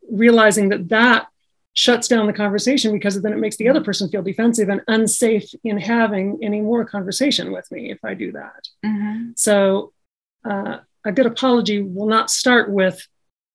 realizing 0.10 0.70
that 0.70 0.90
that 0.90 1.28
shuts 1.74 2.08
down 2.08 2.26
the 2.28 2.34
conversation 2.34 2.92
because 2.92 3.22
then 3.22 3.32
it 3.32 3.38
makes 3.38 3.58
the 3.58 3.70
other 3.70 3.84
person 3.84 4.10
feel 4.10 4.22
defensive 4.24 4.70
and 4.70 4.82
unsafe 4.88 5.50
in 5.64 5.78
having 5.78 6.40
any 6.42 6.62
more 6.62 6.84
conversation 6.84 7.52
with 7.52 7.70
me 7.72 7.92
if 7.92 8.00
I 8.04 8.14
do 8.16 8.32
that. 8.32 8.68
Mhm. 8.86 9.38
So 9.38 9.94
uh, 10.44 10.80
a 11.06 11.12
good 11.12 11.26
apology 11.26 11.82
will 11.82 12.08
not 12.08 12.30
start 12.32 12.72
with, 12.72 13.06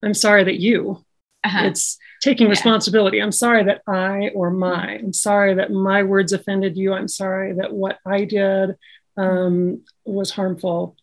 I'm 0.02 0.14
sorry 0.14 0.44
that 0.44 0.60
you. 0.60 1.04
Uh-huh. 1.44 1.66
It's 1.66 1.98
taking 2.24 2.46
Yeah. 2.46 2.50
responsibility. 2.56 3.18
I'm 3.20 3.32
sorry 3.32 3.62
that 3.64 3.82
I 3.86 4.30
or 4.34 4.50
my. 4.50 4.94
I'm 5.02 5.12
sorry 5.12 5.52
that 5.54 5.70
my 5.70 6.02
words 6.02 6.32
offended 6.32 6.76
you. 6.76 6.92
I'm 6.92 7.08
sorry 7.08 7.52
that 7.54 7.72
what 7.72 7.98
I 8.06 8.24
did 8.24 8.76
um, 9.16 9.82
was 10.04 10.30
harmful. 10.32 10.96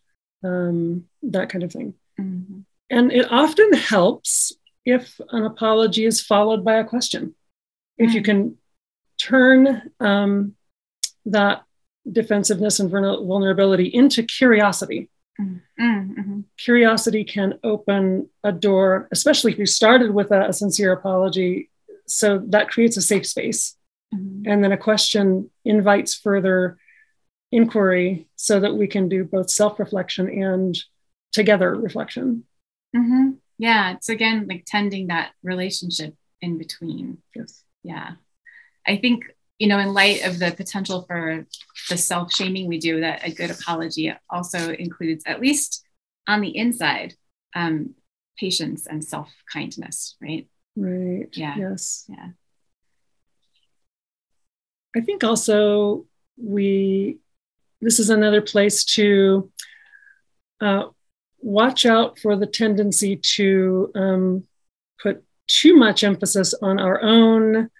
Um, 0.44 1.04
that 1.22 1.48
kind 1.48 1.62
of 1.64 1.72
thing. 1.72 1.94
Mhm. 2.20 2.64
And 2.90 3.12
it 3.12 3.26
often 3.30 3.72
helps 3.72 4.52
if 4.84 5.20
an 5.30 5.44
apology 5.44 6.04
is 6.04 6.20
followed 6.20 6.62
by 6.64 6.74
a 6.74 6.84
question. 6.84 7.34
If 7.96 8.12
you 8.14 8.20
Mm. 8.20 8.24
can 8.24 8.58
turn 9.18 9.90
um, 10.00 10.56
that 11.24 11.62
defensiveness 12.10 12.80
and 12.80 12.90
vulnerability 12.90 13.86
into 13.86 14.24
curiosity. 14.24 15.08
Mhm. 15.40 15.60
Mhm. 15.80 16.44
Curiosity 16.58 17.24
can 17.24 17.58
open 17.64 18.28
a 18.44 18.52
door, 18.52 19.08
especially 19.10 19.52
if 19.52 19.58
you 19.58 19.66
started 19.66 20.12
with 20.12 20.30
a, 20.30 20.48
a 20.48 20.52
sincere 20.52 20.92
apology. 20.92 21.70
So 22.06 22.38
that 22.48 22.68
creates 22.68 22.96
a 22.96 23.02
safe 23.02 23.26
space. 23.26 23.76
Mhm. 24.14 24.44
And 24.46 24.62
then 24.62 24.72
a 24.72 24.76
question 24.76 25.50
invites 25.64 26.14
further 26.14 26.76
inquiry 27.50 28.28
so 28.36 28.60
that 28.60 28.74
we 28.74 28.86
can 28.86 29.08
do 29.08 29.24
both 29.24 29.50
self 29.50 29.78
reflection 29.78 30.28
and 30.28 30.76
together 31.32 31.74
reflection. 31.74 32.44
Mm-hmm. 32.96 33.32
Yeah, 33.58 33.92
it's 33.92 34.08
again 34.08 34.46
like 34.48 34.64
tending 34.66 35.08
that 35.08 35.32
relationship 35.42 36.14
in 36.40 36.58
between. 36.58 37.18
Yes. 37.34 37.62
Yeah. 37.82 38.12
I 38.86 38.96
think, 38.96 39.24
you 39.62 39.68
know, 39.68 39.78
in 39.78 39.94
light 39.94 40.24
of 40.24 40.40
the 40.40 40.50
potential 40.50 41.02
for 41.02 41.46
the 41.88 41.96
self 41.96 42.32
shaming 42.32 42.66
we 42.66 42.78
do, 42.78 43.00
that 43.00 43.24
a 43.24 43.30
good 43.30 43.48
apology 43.48 44.12
also 44.28 44.72
includes, 44.72 45.22
at 45.24 45.40
least 45.40 45.86
on 46.26 46.40
the 46.40 46.56
inside, 46.56 47.14
um, 47.54 47.94
patience 48.36 48.88
and 48.88 49.04
self 49.04 49.32
kindness, 49.52 50.16
right? 50.20 50.48
Right. 50.74 51.28
Yeah. 51.34 51.54
Yes. 51.56 52.06
Yeah. 52.08 52.30
I 54.96 55.00
think 55.00 55.22
also 55.22 56.06
we, 56.36 57.18
this 57.80 58.00
is 58.00 58.10
another 58.10 58.40
place 58.40 58.84
to 58.96 59.48
uh, 60.60 60.86
watch 61.38 61.86
out 61.86 62.18
for 62.18 62.34
the 62.34 62.48
tendency 62.48 63.14
to 63.36 63.92
um, 63.94 64.42
put 65.00 65.22
too 65.46 65.76
much 65.76 66.02
emphasis 66.02 66.52
on 66.52 66.80
our 66.80 67.00
own, 67.00 67.70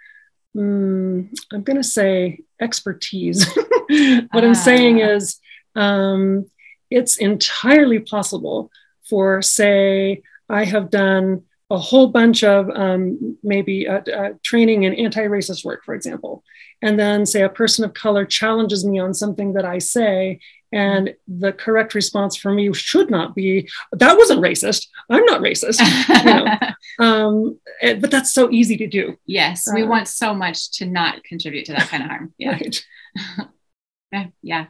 um, 0.58 1.30
I'm 1.52 1.62
going 1.62 1.76
to 1.76 1.82
say 1.82 2.40
expertise. 2.60 3.46
what 4.30 4.44
I'm 4.44 4.54
saying 4.54 5.02
Ah. 5.02 5.10
is 5.10 5.40
um, 5.74 6.46
it's 6.90 7.16
entirely 7.16 8.00
possible 8.00 8.70
for, 9.08 9.42
say, 9.42 10.22
I 10.48 10.64
have 10.64 10.90
done 10.90 11.42
a 11.70 11.78
whole 11.78 12.08
bunch 12.08 12.44
of 12.44 12.68
um, 12.70 13.38
maybe 13.42 13.88
uh, 13.88 14.00
uh, 14.00 14.30
training 14.42 14.82
in 14.82 14.92
anti 14.94 15.22
racist 15.22 15.64
work, 15.64 15.84
for 15.84 15.94
example. 15.94 16.44
And 16.82 16.98
then, 16.98 17.24
say, 17.24 17.42
a 17.42 17.48
person 17.48 17.84
of 17.84 17.94
color 17.94 18.26
challenges 18.26 18.84
me 18.84 18.98
on 18.98 19.14
something 19.14 19.54
that 19.54 19.64
I 19.64 19.78
say, 19.78 20.40
and 20.72 21.14
the 21.28 21.52
correct 21.52 21.94
response 21.94 22.36
for 22.36 22.52
me 22.52 22.72
should 22.72 23.10
not 23.10 23.34
be, 23.34 23.68
that 23.92 24.16
wasn't 24.16 24.40
racist. 24.40 24.88
I'm 25.10 25.24
not 25.26 25.40
racist. 25.42 25.80
you 26.08 26.24
know. 26.24 26.58
um, 27.06 27.58
but 28.00 28.10
that's 28.10 28.32
so 28.32 28.50
easy 28.50 28.76
to 28.78 28.86
do. 28.86 29.16
yes, 29.26 29.68
we 29.72 29.82
Uh, 29.82 29.86
want 29.86 30.08
so 30.08 30.34
much 30.34 30.70
to 30.78 30.86
not 30.86 31.22
contribute 31.24 31.66
to 31.66 31.72
that 31.72 31.88
kind 31.88 32.02
of 32.02 32.08
harm. 32.08 32.34
Yeah. 32.38 32.52
Right. 32.52 32.86
Yeah, 34.12 34.26
yeah, 34.42 34.66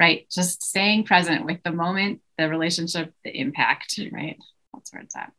right. 0.00 0.26
Just 0.30 0.62
staying 0.62 1.04
present 1.04 1.44
with 1.44 1.62
the 1.62 1.72
moment, 1.72 2.22
the 2.38 2.48
relationship, 2.48 3.12
the 3.22 3.30
impact, 3.38 4.00
right? 4.10 4.38
That's 4.72 4.90
where 4.94 5.02
it's 5.02 5.14
at. 5.14 5.30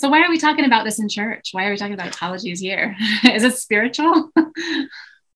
So, 0.00 0.08
why 0.08 0.22
are 0.22 0.28
we 0.28 0.38
talking 0.38 0.64
about 0.64 0.84
this 0.84 0.98
in 0.98 1.08
church? 1.08 1.50
Why 1.52 1.66
are 1.66 1.70
we 1.70 1.76
talking 1.76 1.94
about 1.94 2.08
apologies 2.14 2.58
here? 2.58 2.96
is 3.24 3.44
it 3.44 3.56
spiritual? 3.58 4.30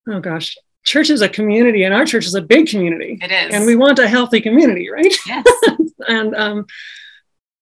Oh 0.08 0.20
gosh. 0.20 0.56
Church 0.84 1.10
is 1.10 1.20
a 1.20 1.28
community, 1.28 1.84
and 1.84 1.92
our 1.94 2.04
church 2.06 2.26
is 2.26 2.34
a 2.34 2.40
big 2.42 2.66
community. 2.68 3.18
it 3.20 3.30
is. 3.30 3.54
And 3.54 3.66
we 3.66 3.76
want 3.76 3.98
a 3.98 4.08
healthy 4.08 4.40
community, 4.40 4.90
right? 4.90 5.14
yes. 5.26 5.44
and 6.08 6.34
um, 6.34 6.66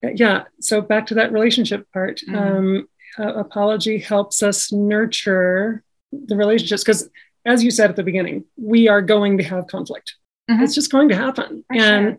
yeah, 0.03 0.45
so 0.61 0.81
back 0.81 1.07
to 1.07 1.15
that 1.15 1.33
relationship 1.33 1.87
part. 1.93 2.21
Mhm. 2.29 2.37
Um, 2.37 2.89
uh, 3.19 3.35
apology 3.35 3.99
helps 3.99 4.43
us 4.43 4.71
nurture 4.73 5.83
the 6.13 6.37
relationships 6.37 6.85
because, 6.85 7.11
as 7.45 7.65
you 7.65 7.71
said 7.73 7.91
at 7.91 7.97
the 7.97 8.05
beginning, 8.05 8.45
we 8.57 8.89
are 8.89 9.03
going 9.03 9.39
to 9.39 9.45
have 9.45 9.67
conflict. 9.67 10.15
Mhm. 10.49 10.63
It's 10.63 10.75
just 10.75 10.93
going 10.93 11.09
to 11.09 11.17
happen. 11.17 11.65
For 11.67 11.77
and 11.77 12.07
sure. 12.11 12.19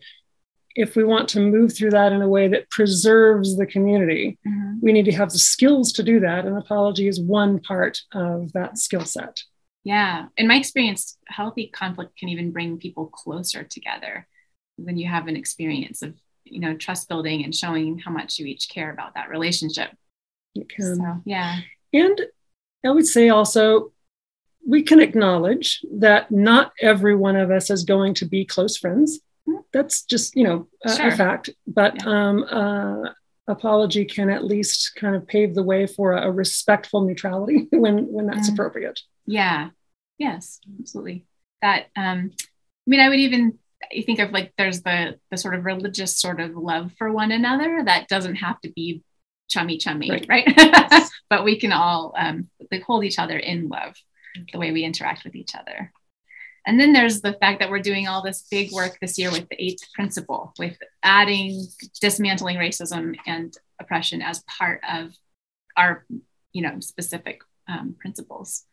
if 0.76 0.96
we 0.98 1.04
want 1.06 1.30
to 1.30 1.40
move 1.40 1.74
through 1.76 1.92
that 1.92 2.12
in 2.12 2.22
a 2.22 2.28
way 2.28 2.50
that 2.50 2.70
preserves 2.70 3.56
the 3.58 3.66
community, 3.66 4.38
Mhm. 4.46 4.80
we 4.82 4.92
need 4.92 5.06
to 5.06 5.14
have 5.14 5.32
the 5.32 5.40
skills 5.40 5.94
to 5.94 6.04
do 6.04 6.20
that. 6.20 6.46
And 6.46 6.58
apology 6.58 7.08
is 7.08 7.20
one 7.22 7.60
part 7.62 8.02
of 8.14 8.52
that 8.54 8.78
skill 8.78 9.06
set. 9.06 9.42
Yeah. 9.84 10.26
In 10.38 10.48
my 10.48 10.56
experience, 10.56 11.18
healthy 11.28 11.68
conflict 11.68 12.18
can 12.18 12.30
even 12.30 12.52
bring 12.52 12.78
people 12.78 13.08
closer 13.08 13.64
together 13.64 14.28
when 14.78 14.98
you 14.98 15.08
have 15.08 15.28
an 15.28 15.36
experience 15.36 16.02
of, 16.02 16.16
you 16.44 16.60
know, 16.60 16.76
trust 16.76 17.08
building 17.08 17.44
and 17.44 17.56
showing 17.56 18.00
how 18.00 18.12
much 18.12 18.40
you 18.40 18.46
each 18.46 18.70
care 18.70 18.92
about 18.92 19.14
that 19.16 19.30
relationship. 19.30 19.92
It 20.56 20.70
can. 20.70 20.96
So, 20.96 21.22
yeah. 21.26 21.60
And 21.94 22.22
I 22.86 22.92
would 22.92 23.08
say 23.08 23.30
also, 23.30 23.94
we 24.68 24.84
can 24.84 25.00
acknowledge 25.00 25.84
that 25.92 26.30
not 26.32 26.74
every 26.82 27.16
one 27.16 27.36
of 27.36 27.50
us 27.50 27.70
is 27.70 27.84
going 27.84 28.14
to 28.16 28.26
be 28.26 28.46
close 28.46 28.78
friends. 28.78 29.20
Mhm. 29.48 29.64
That's 29.74 30.04
just, 30.04 30.36
you 30.36 30.44
know, 30.44 30.68
a, 30.86 31.08
a 31.08 31.12
fact. 31.16 31.50
But 31.66 32.06
um, 32.06 32.44
uh, 32.44 33.10
apology 33.48 34.06
can 34.06 34.30
at 34.30 34.44
least 34.44 34.96
kind 34.96 35.16
of 35.16 35.26
pave 35.28 35.56
the 35.56 35.64
way 35.64 35.88
for 35.88 36.12
a, 36.14 36.28
a 36.28 36.32
respectful 36.32 37.02
neutrality 37.06 37.68
when 37.72 38.12
when 38.12 38.28
that's 38.28 38.50
Mhm. 38.50 38.54
appropriate. 38.54 39.00
Yeah. 39.30 39.70
Yes, 40.18 40.60
absolutely. 40.80 41.26
That 41.62 41.88
um 41.96 42.32
I 42.36 42.88
mean 42.88 43.00
I 43.00 43.10
would 43.10 43.20
even 43.20 43.58
I 43.96 44.02
think 44.02 44.20
of 44.20 44.32
like 44.32 44.54
there's 44.58 44.82
the 44.82 45.18
the 45.32 45.38
sort 45.38 45.56
of 45.56 45.66
religious 45.66 46.18
sort 46.18 46.40
of 46.40 46.56
love 46.56 46.92
for 46.98 47.12
one 47.12 47.32
another 47.32 47.84
that 47.86 48.08
doesn't 48.10 48.36
have 48.36 48.60
to 48.62 48.72
be 48.72 49.04
chummy 49.50 49.78
chummy, 49.78 50.10
Right. 50.12 50.26
right? 50.28 51.04
but 51.30 51.44
we 51.44 51.60
can 51.60 51.72
all 51.72 52.14
um 52.18 52.50
like 52.72 52.84
hold 52.84 53.04
each 53.06 53.20
other 53.20 53.38
in 53.38 53.70
love 53.70 53.96
the 54.52 54.60
way 54.60 54.72
we 54.72 54.84
interact 54.84 55.24
with 55.24 55.36
each 55.36 55.56
other. 55.56 55.92
And 56.66 56.80
then 56.80 56.94
there's 56.94 57.22
the 57.22 57.34
fact 57.34 57.60
that 57.60 57.70
we're 57.70 57.80
doing 57.80 58.08
all 58.08 58.22
this 58.22 58.46
big 58.52 58.72
work 58.72 58.98
this 59.00 59.18
year 59.18 59.32
with 59.32 59.48
the 59.50 59.64
eighth 59.64 59.92
principle, 59.94 60.54
with 60.60 60.78
adding 61.02 61.66
dismantling 62.02 62.58
racism 62.58 63.16
and 63.26 63.56
oppression 63.82 64.22
as 64.22 64.44
part 64.44 64.82
of 64.88 65.14
our, 65.76 66.06
you 66.52 66.62
know, 66.62 66.80
specific 66.80 67.42
um, 67.68 67.96
principles. 68.00 68.66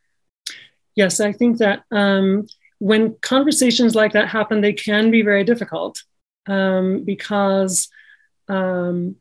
Yes, 0.96 1.20
I 1.20 1.32
think 1.32 1.58
that 1.58 1.84
um, 1.90 2.46
when 2.78 3.16
conversations 3.20 3.94
like 3.94 4.12
that 4.12 4.28
happen, 4.28 4.60
they 4.60 4.72
can 4.72 5.10
be 5.10 5.22
very 5.22 5.44
difficult 5.44 6.02
um, 6.46 7.04
because 7.04 7.88
um, 8.48 9.16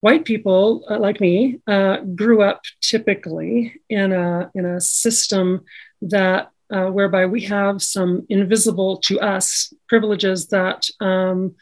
white 0.00 0.24
people 0.24 0.84
uh, 0.90 0.98
like 0.98 1.20
me 1.20 1.60
uh, 1.66 1.98
grew 1.98 2.42
up 2.42 2.62
typically 2.80 3.80
in 3.88 4.12
a 4.12 4.50
in 4.54 4.64
a 4.64 4.80
system 4.80 5.64
that 6.02 6.50
uh, 6.70 6.86
whereby 6.86 7.26
we 7.26 7.42
have 7.42 7.82
some 7.82 8.26
invisible 8.28 8.96
to 8.98 9.20
us 9.20 9.72
privileges 9.88 10.48
that 10.48 10.88
um, 11.00 11.54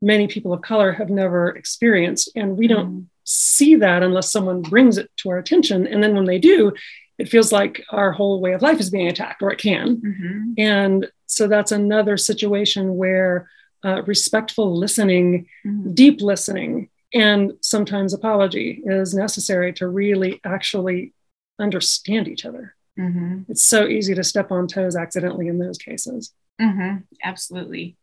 many 0.00 0.26
people 0.28 0.52
of 0.52 0.62
color 0.62 0.92
have 0.92 1.10
never 1.10 1.48
experienced, 1.48 2.30
and 2.36 2.56
we 2.56 2.68
don't 2.68 3.08
see 3.24 3.74
that 3.76 4.02
unless 4.02 4.30
someone 4.30 4.60
brings 4.60 4.98
it 4.98 5.10
to 5.16 5.30
our 5.30 5.38
attention. 5.38 5.86
And 5.86 6.02
then 6.02 6.14
when 6.14 6.26
they 6.26 6.38
do, 6.38 6.72
it 7.18 7.28
feels 7.28 7.52
like 7.52 7.84
our 7.90 8.12
whole 8.12 8.40
way 8.40 8.52
of 8.52 8.62
life 8.62 8.80
is 8.80 8.90
being 8.90 9.08
attacked, 9.08 9.42
or 9.42 9.52
it 9.52 9.58
can. 9.58 9.96
Mhm. 9.98 10.54
And 10.58 11.08
so 11.26 11.46
that's 11.48 11.72
another 11.72 12.16
situation 12.16 12.96
where 12.96 13.48
uh, 13.84 14.02
respectful 14.06 14.74
listening, 14.74 15.46
Mhm. 15.66 15.94
deep 15.94 16.22
listening, 16.22 16.88
and 17.12 17.52
sometimes 17.60 18.14
apology 18.14 18.82
is 18.86 19.12
necessary 19.14 19.74
to 19.74 19.86
really 19.86 20.40
actually 20.42 21.12
understand 21.58 22.26
each 22.26 22.46
other. 22.46 22.74
Mhm. 22.98 23.44
It's 23.48 23.62
so 23.62 23.86
easy 23.86 24.14
to 24.14 24.24
step 24.24 24.50
on 24.50 24.68
toes 24.68 24.96
accidentally 24.96 25.48
in 25.48 25.58
those 25.58 25.76
cases. 25.78 26.32
hmm 26.58 26.96
Absolutely. 27.22 27.96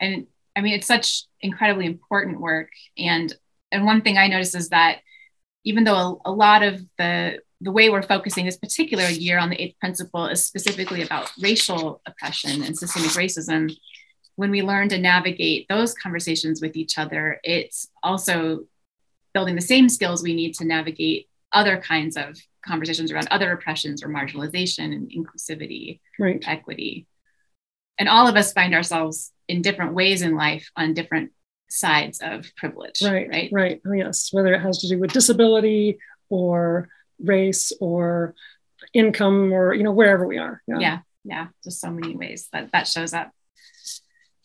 And 0.00 0.26
I 0.56 0.60
mean, 0.60 0.74
it's 0.74 0.86
such 0.88 1.24
incredibly 1.40 1.86
important 1.86 2.40
work. 2.40 2.70
And 2.98 3.32
and 3.70 3.84
one 3.84 4.00
thing 4.02 4.16
I 4.18 4.26
noticed 4.28 4.56
is 4.56 4.70
that 4.70 5.02
even 5.62 5.84
though 5.84 6.20
a, 6.24 6.30
a 6.30 6.32
lot 6.32 6.62
of 6.62 6.80
the 6.96 7.40
the 7.60 7.72
way 7.72 7.90
we're 7.90 8.02
focusing 8.02 8.44
this 8.44 8.56
particular 8.56 9.04
year 9.08 9.38
on 9.38 9.50
the 9.50 9.60
eighth 9.60 9.78
principle 9.80 10.26
is 10.26 10.44
specifically 10.46 11.02
about 11.02 11.30
racial 11.40 12.00
oppression 12.06 12.62
and 12.62 12.78
systemic 12.78 13.10
racism, 13.10 13.74
when 14.36 14.50
we 14.52 14.62
learn 14.62 14.88
to 14.90 14.98
navigate 14.98 15.66
those 15.68 15.94
conversations 15.94 16.62
with 16.62 16.76
each 16.76 16.98
other, 16.98 17.40
it's 17.42 17.88
also 18.02 18.60
building 19.34 19.56
the 19.56 19.60
same 19.60 19.88
skills 19.88 20.22
we 20.22 20.34
need 20.34 20.54
to 20.54 20.64
navigate 20.64 21.28
other 21.52 21.78
kinds 21.80 22.16
of 22.16 22.36
conversations 22.64 23.10
around 23.10 23.26
other 23.30 23.50
oppressions 23.52 24.02
or 24.02 24.08
marginalization 24.08 24.92
and 24.94 25.10
inclusivity 25.10 26.00
Right. 26.18 26.42
equity. 26.46 27.06
And 27.98 28.08
all 28.08 28.28
of 28.28 28.36
us 28.36 28.52
find 28.52 28.74
ourselves 28.74 29.32
in 29.48 29.62
different 29.62 29.94
ways 29.94 30.22
in 30.22 30.36
life 30.36 30.70
on 30.76 30.94
different 30.94 31.32
sides 31.68 32.20
of 32.22 32.46
privilege. 32.56 33.02
Right. 33.02 33.28
Right. 33.28 33.48
Right. 33.50 33.80
Oh, 33.84 33.92
yes. 33.92 34.28
Whether 34.32 34.54
it 34.54 34.60
has 34.60 34.78
to 34.78 34.88
do 34.88 34.98
with 35.00 35.12
disability 35.12 35.98
or 36.28 36.88
race 37.22 37.72
or 37.80 38.34
income 38.94 39.52
or, 39.52 39.74
you 39.74 39.82
know, 39.82 39.92
wherever 39.92 40.26
we 40.26 40.38
are. 40.38 40.62
Yeah. 40.66 41.00
Yeah. 41.24 41.48
Just 41.64 41.80
so 41.80 41.90
many 41.90 42.16
ways 42.16 42.48
that 42.52 42.72
that 42.72 42.86
shows 42.86 43.12
up. 43.12 43.30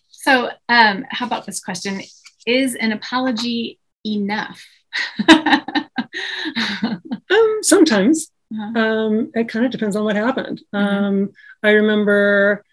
So, 0.10 0.50
um, 0.70 1.06
how 1.10 1.26
about 1.26 1.46
this 1.46 1.60
question? 1.62 2.02
Is 2.46 2.76
an 2.76 2.92
apology 2.92 3.80
enough? 4.06 4.66
Um, 7.34 7.60
sometimes. 7.62 8.32
Uh-huh. 8.54 8.80
Um, 8.80 9.32
it 9.34 9.50
kind 9.50 9.66
of 9.66 9.72
depends 9.72 9.96
on 9.96 10.04
what 10.04 10.16
happened. 10.16 10.62
Mhm. 10.74 10.80
Um, 10.80 11.30
I 11.64 11.72
remember, 11.72 12.64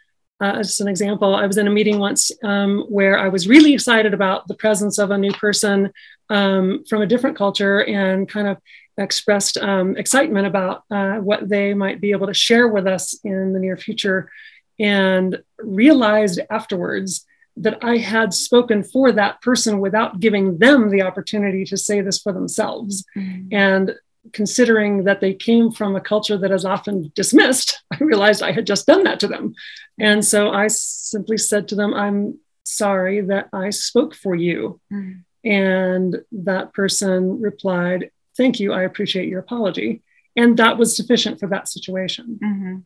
uh, 0.41 0.57
as 0.59 0.81
an 0.81 0.89
example, 0.89 1.35
I 1.35 1.47
was 1.47 1.57
in 1.57 1.67
a 1.67 1.71
meeting 1.71 1.99
once 1.99 2.31
um, 2.43 2.85
where 2.89 3.19
I 3.19 3.29
was 3.29 3.49
really 3.49 3.73
excited 3.73 4.13
about 4.13 4.47
the 4.47 4.55
presence 4.55 4.99
of 4.99 5.11
a 5.11 5.19
new 5.19 5.33
person 5.33 5.91
um, 6.29 6.85
from 6.89 7.03
a 7.03 7.07
different 7.07 7.37
culture 7.37 7.83
and 7.85 8.29
kind 8.29 8.49
of 8.49 8.59
expressed 9.01 9.57
um, 9.59 9.97
excitement 9.97 10.47
about 10.47 10.85
uh, 10.91 11.17
what 11.17 11.49
they 11.49 11.75
might 11.75 12.01
be 12.01 12.13
able 12.13 12.27
to 12.29 12.35
share 12.35 12.69
with 12.69 12.87
us 12.87 13.19
in 13.25 13.53
the 13.53 13.59
near 13.59 13.77
future 13.77 14.31
and 14.79 15.43
realized 15.59 16.41
afterwards 16.51 17.27
that 17.57 17.79
I 17.83 17.97
had 17.97 18.33
spoken 18.33 18.85
for 18.85 19.11
that 19.13 19.43
person 19.43 19.81
without 19.81 20.21
giving 20.21 20.59
them 20.59 20.91
the 20.91 21.03
opportunity 21.03 21.65
to 21.67 21.77
say 21.77 22.01
this 22.01 22.19
for 22.21 22.33
themselves. 22.33 23.05
Mhm. 23.17 23.49
And 23.53 23.97
considering 24.33 25.05
that 25.05 25.21
they 25.21 25.35
came 25.35 25.73
from 25.73 25.97
a 25.97 26.01
culture 26.01 26.39
that 26.39 26.53
is 26.53 26.65
often 26.65 27.11
dismissed, 27.15 27.83
I 27.91 27.97
realized 28.05 28.43
I 28.43 28.53
had 28.53 28.67
just 28.67 28.87
done 28.87 29.03
that 29.05 29.21
to 29.21 29.29
them. 29.29 29.55
And 29.99 30.25
so 30.25 30.51
I 30.51 30.69
simply 30.69 31.39
said 31.39 31.69
to 31.69 31.75
them, 31.75 31.93
I'm 31.95 32.39
sorry 32.65 33.21
that 33.23 33.49
I 33.53 33.71
spoke 33.71 34.15
for 34.15 34.35
you. 34.35 34.81
Mhm. 34.93 35.25
And 35.45 36.17
that 36.33 36.73
person 36.73 37.41
replied, 37.41 38.11
Thank 38.37 38.61
you. 38.61 38.73
I 38.73 38.83
appreciate 38.83 39.29
your 39.29 39.41
apology. 39.41 40.03
And 40.37 40.57
that 40.59 40.79
was 40.79 40.97
sufficient 40.97 41.41
for 41.41 41.49
that 41.49 41.69
situation. 41.69 42.39
Mhm. 42.43 42.85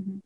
Mhm. 0.00 0.22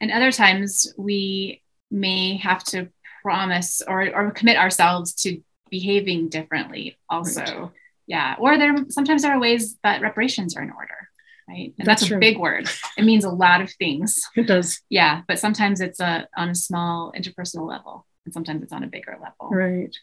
And 0.00 0.10
other 0.10 0.32
times 0.32 0.92
we 0.96 1.62
may 1.90 2.36
have 2.36 2.62
to 2.64 2.88
promise 3.22 3.82
or, 3.86 4.14
or 4.14 4.30
commit 4.30 4.56
ourselves 4.56 5.14
to 5.14 5.40
behaving 5.70 6.28
differently 6.28 6.98
also. 7.08 7.40
Right. 7.40 7.70
Yeah. 8.06 8.36
Or 8.38 8.56
there 8.58 8.74
sometimes 8.88 9.22
there 9.22 9.32
are 9.32 9.40
ways 9.40 9.76
that 9.82 10.00
reparations 10.00 10.56
are 10.56 10.62
in 10.62 10.70
order. 10.70 11.08
Right. 11.48 11.74
And 11.78 11.86
that's, 11.86 12.02
That's 12.02 12.12
a 12.12 12.18
big 12.18 12.38
word. 12.38 12.68
It 12.96 13.04
means 13.04 13.24
a 13.24 13.30
lot 13.30 13.60
of 13.60 13.70
things. 13.72 14.22
It 14.36 14.46
does. 14.46 14.80
Yeah. 14.88 15.22
But 15.28 15.38
sometimes 15.38 15.80
it's 15.80 16.00
a 16.00 16.28
on 16.36 16.50
a 16.50 16.54
small 16.54 17.12
interpersonal 17.16 17.66
level 17.68 18.06
and 18.24 18.32
sometimes 18.34 18.62
it's 18.62 18.72
on 18.72 18.84
a 18.84 18.88
bigger 18.88 19.16
level. 19.20 19.50
Right. 19.50 19.94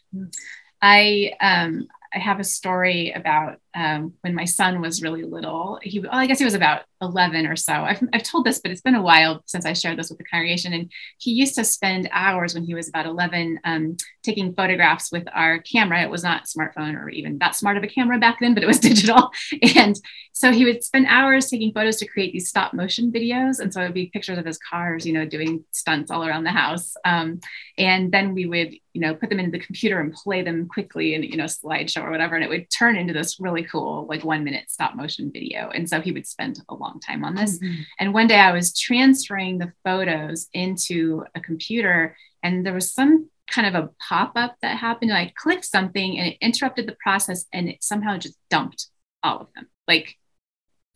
I 0.82 1.32
um 1.40 1.88
I 2.14 2.18
have 2.18 2.40
a 2.40 2.44
story 2.44 3.12
about 3.12 3.60
um, 3.74 4.14
when 4.22 4.34
my 4.34 4.44
son 4.44 4.80
was 4.80 5.02
really 5.02 5.22
little. 5.22 5.78
He, 5.82 6.00
well, 6.00 6.10
I 6.12 6.26
guess 6.26 6.38
he 6.38 6.44
was 6.44 6.54
about 6.54 6.82
11 7.02 7.46
or 7.46 7.56
so. 7.56 7.72
I've, 7.72 8.02
I've 8.12 8.22
told 8.22 8.46
this, 8.46 8.60
but 8.60 8.70
it's 8.70 8.80
been 8.80 8.94
a 8.94 9.02
while 9.02 9.42
since 9.46 9.66
I 9.66 9.72
shared 9.72 9.98
this 9.98 10.08
with 10.08 10.18
the 10.18 10.24
congregation. 10.24 10.72
And 10.72 10.90
he 11.18 11.32
used 11.32 11.54
to 11.56 11.64
spend 11.64 12.08
hours 12.12 12.54
when 12.54 12.64
he 12.64 12.74
was 12.74 12.88
about 12.88 13.06
11 13.06 13.60
um, 13.64 13.96
taking 14.22 14.54
photographs 14.54 15.12
with 15.12 15.24
our 15.34 15.58
camera. 15.58 16.02
It 16.02 16.10
was 16.10 16.22
not 16.22 16.44
smartphone 16.44 16.96
or 16.96 17.08
even 17.10 17.38
that 17.38 17.54
smart 17.54 17.76
of 17.76 17.82
a 17.82 17.88
camera 17.88 18.18
back 18.18 18.38
then, 18.40 18.54
but 18.54 18.62
it 18.62 18.66
was 18.66 18.80
digital. 18.80 19.30
And 19.76 19.96
so 20.36 20.52
he 20.52 20.66
would 20.66 20.84
spend 20.84 21.06
hours 21.08 21.48
taking 21.48 21.72
photos 21.72 21.96
to 21.96 22.06
create 22.06 22.30
these 22.30 22.46
stop 22.46 22.74
motion 22.74 23.10
videos. 23.10 23.58
And 23.58 23.72
so 23.72 23.80
it 23.80 23.84
would 23.84 23.94
be 23.94 24.10
pictures 24.12 24.36
of 24.36 24.44
his 24.44 24.58
cars, 24.58 25.06
you 25.06 25.14
know, 25.14 25.24
doing 25.24 25.64
stunts 25.70 26.10
all 26.10 26.26
around 26.26 26.44
the 26.44 26.50
house. 26.50 26.92
Um, 27.06 27.40
and 27.78 28.12
then 28.12 28.34
we 28.34 28.44
would, 28.44 28.74
you 28.92 29.00
know, 29.00 29.14
put 29.14 29.30
them 29.30 29.38
into 29.38 29.50
the 29.50 29.64
computer 29.64 29.98
and 29.98 30.12
play 30.12 30.42
them 30.42 30.68
quickly 30.68 31.14
in, 31.14 31.22
you 31.22 31.38
know, 31.38 31.44
slideshow 31.44 32.04
or 32.04 32.10
whatever. 32.10 32.34
And 32.34 32.44
it 32.44 32.50
would 32.50 32.68
turn 32.68 32.96
into 32.96 33.14
this 33.14 33.40
really 33.40 33.62
cool, 33.62 34.04
like 34.10 34.24
one 34.24 34.44
minute 34.44 34.70
stop 34.70 34.94
motion 34.94 35.30
video. 35.32 35.70
And 35.70 35.88
so 35.88 36.02
he 36.02 36.12
would 36.12 36.26
spend 36.26 36.60
a 36.68 36.74
long 36.74 37.00
time 37.00 37.24
on 37.24 37.34
this. 37.34 37.58
And 37.98 38.12
one 38.12 38.26
day 38.26 38.38
I 38.38 38.52
was 38.52 38.78
transferring 38.78 39.56
the 39.56 39.72
photos 39.84 40.48
into 40.52 41.24
a 41.34 41.40
computer 41.40 42.14
and 42.42 42.66
there 42.66 42.74
was 42.74 42.92
some 42.92 43.30
kind 43.50 43.74
of 43.74 43.74
a 43.74 43.88
pop 44.06 44.32
up 44.36 44.56
that 44.60 44.76
happened. 44.76 45.12
And 45.12 45.18
I 45.18 45.32
clicked 45.34 45.64
something 45.64 46.18
and 46.18 46.26
it 46.28 46.36
interrupted 46.42 46.86
the 46.86 46.96
process 47.02 47.46
and 47.54 47.70
it 47.70 47.82
somehow 47.82 48.18
just 48.18 48.36
dumped 48.50 48.88
all 49.22 49.38
of 49.38 49.46
them. 49.54 49.68
Like 49.88 50.14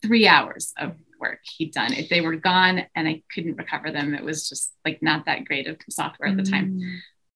three 0.01 0.27
hours 0.27 0.73
of 0.77 0.93
work 1.19 1.39
he'd 1.57 1.73
done. 1.73 1.93
If 1.93 2.09
they 2.09 2.21
were 2.21 2.35
gone 2.35 2.83
and 2.95 3.07
I 3.07 3.21
couldn't 3.33 3.57
recover 3.57 3.91
them, 3.91 4.13
it 4.13 4.23
was 4.23 4.49
just 4.49 4.73
like 4.83 5.01
not 5.01 5.25
that 5.25 5.45
great 5.45 5.67
of 5.67 5.77
software 5.89 6.29
at 6.29 6.37
the 6.37 6.43
time. 6.43 6.79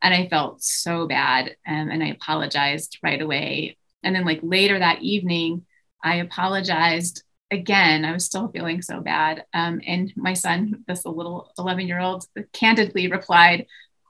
And 0.02 0.14
I 0.14 0.28
felt 0.28 0.62
so 0.64 1.08
bad. 1.08 1.56
Um, 1.68 1.90
and 1.90 2.04
I 2.04 2.08
apologized 2.08 2.98
right 3.02 3.22
away. 3.22 3.78
And 4.04 4.16
then, 4.16 4.26
like 4.26 4.40
later 4.44 4.78
that 4.78 5.02
evening, 5.02 5.66
I 6.04 6.16
apologized 6.16 7.24
again. 7.52 8.06
I 8.06 8.12
was 8.12 8.26
still 8.26 8.50
feeling 8.50 8.82
so 8.82 9.02
bad. 9.02 9.46
Um, 9.54 9.82
and 9.86 10.12
my 10.16 10.34
son, 10.34 10.84
this 10.88 11.06
little 11.06 11.52
11 11.58 11.88
year 11.88 12.00
old, 12.00 12.26
candidly 12.54 13.08
replied, 13.08 13.66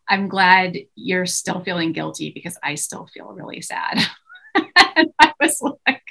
I'm 0.07 0.27
glad 0.27 0.77
you're 0.95 1.25
still 1.25 1.63
feeling 1.63 1.93
guilty 1.93 2.31
because 2.31 2.57
I 2.61 2.75
still 2.75 3.07
feel 3.13 3.27
really 3.27 3.61
sad. 3.61 3.99
and 4.55 5.09
I 5.19 5.33
was 5.39 5.61
like, 5.87 6.01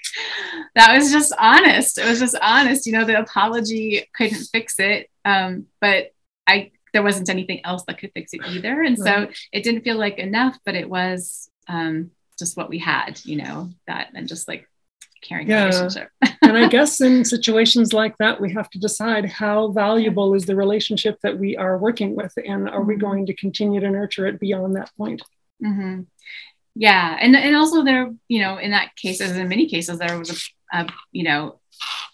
that 0.74 0.96
was 0.96 1.10
just 1.12 1.32
honest. 1.38 1.98
It 1.98 2.06
was 2.06 2.20
just 2.20 2.36
honest. 2.40 2.86
You 2.86 2.92
know, 2.92 3.04
the 3.04 3.18
apology 3.18 4.08
couldn't 4.16 4.44
fix 4.52 4.78
it. 4.78 5.10
Um, 5.24 5.66
but 5.80 6.12
I, 6.46 6.72
there 6.92 7.02
wasn't 7.02 7.28
anything 7.30 7.64
else 7.64 7.82
that 7.86 7.98
could 7.98 8.12
fix 8.14 8.32
it 8.34 8.42
either. 8.46 8.82
And 8.82 8.98
so 8.98 9.28
it 9.52 9.62
didn't 9.64 9.82
feel 9.82 9.96
like 9.96 10.18
enough, 10.18 10.58
but 10.64 10.74
it 10.74 10.88
was 10.88 11.50
um, 11.68 12.10
just 12.38 12.56
what 12.56 12.68
we 12.68 12.78
had, 12.78 13.20
you 13.24 13.36
know, 13.36 13.70
that 13.86 14.08
and 14.14 14.28
just 14.28 14.46
like 14.48 14.68
caring 15.22 15.48
Yeah. 15.48 15.64
relationship. 15.64 16.10
and 16.42 16.56
I 16.58 16.68
guess 16.68 17.00
in 17.08 17.24
situations 17.24 17.92
like 17.92 18.16
that, 18.18 18.40
we 18.40 18.52
have 18.52 18.68
to 18.70 18.78
decide 18.78 19.24
how 19.24 19.68
valuable 19.72 20.34
is 20.34 20.44
the 20.44 20.54
relationship 20.54 21.18
that 21.22 21.38
we 21.38 21.56
are 21.56 21.78
working 21.78 22.14
with, 22.14 22.32
and 22.36 22.68
are 22.68 22.82
we 22.82 22.96
Mhm. 22.96 23.00
going 23.00 23.26
to 23.26 23.34
continue 23.34 23.80
to 23.80 23.90
nurture 23.90 24.26
it 24.26 24.38
beyond 24.38 24.76
that 24.76 24.90
point? 24.96 25.22
hmm 25.62 26.00
Yeah, 26.74 27.16
and 27.20 27.36
and 27.36 27.54
also 27.54 27.84
there, 27.84 28.12
you 28.28 28.40
know, 28.40 28.58
in 28.58 28.72
that 28.72 28.96
case, 28.96 29.20
as 29.20 29.36
in 29.36 29.48
many 29.48 29.68
cases, 29.68 29.98
there 29.98 30.18
was 30.18 30.30
a, 30.72 30.78
a 30.78 30.86
you 31.12 31.22
know, 31.22 31.60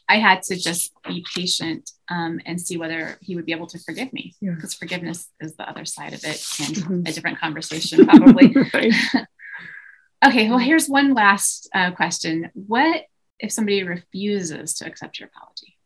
I 0.08 0.18
had 0.18 0.42
to 0.44 0.56
just 0.56 0.92
be 1.06 1.24
patient 1.34 1.90
um, 2.10 2.40
and 2.44 2.60
see 2.60 2.76
whether 2.76 3.16
he 3.22 3.36
would 3.36 3.46
be 3.46 3.52
able 3.52 3.68
to 3.68 3.78
forgive 3.78 4.12
me, 4.12 4.34
Yeah. 4.40 4.52
because 4.54 4.74
forgiveness 4.74 5.28
is 5.40 5.56
the 5.56 5.68
other 5.68 5.84
side 5.84 6.12
of 6.12 6.24
it 6.24 6.44
and 6.60 6.76
Mhm. 6.76 7.08
a 7.08 7.12
different 7.12 7.38
conversation 7.38 8.04
probably. 8.06 8.54
okay, 10.26 10.48
well, 10.50 10.58
here's 10.58 10.88
one 10.88 11.14
last 11.14 11.68
uh, 11.74 11.90
question: 11.92 12.50
What 12.54 13.04
if 13.38 13.50
somebody 13.52 13.82
refuses 13.82 14.74
to 14.74 14.86
accept 14.86 15.18
your 15.20 15.28
apology? 15.34 15.76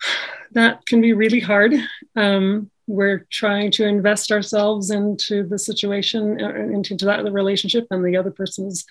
That 0.52 0.84
can 0.84 1.00
be 1.00 1.14
really 1.14 1.40
hard. 1.40 1.72
Um, 2.14 2.70
we're 2.96 3.26
trying 3.30 3.70
to 3.78 3.84
invest 3.86 4.30
ourselves 4.30 4.90
into 4.90 5.34
the 5.52 5.58
situation, 5.58 6.22
uh, 6.46 6.54
into 6.78 6.94
that 7.06 7.24
the 7.24 7.32
relationship, 7.32 7.86
and 7.90 8.04
the 8.04 8.16
other 8.20 8.30
person's 8.30 8.84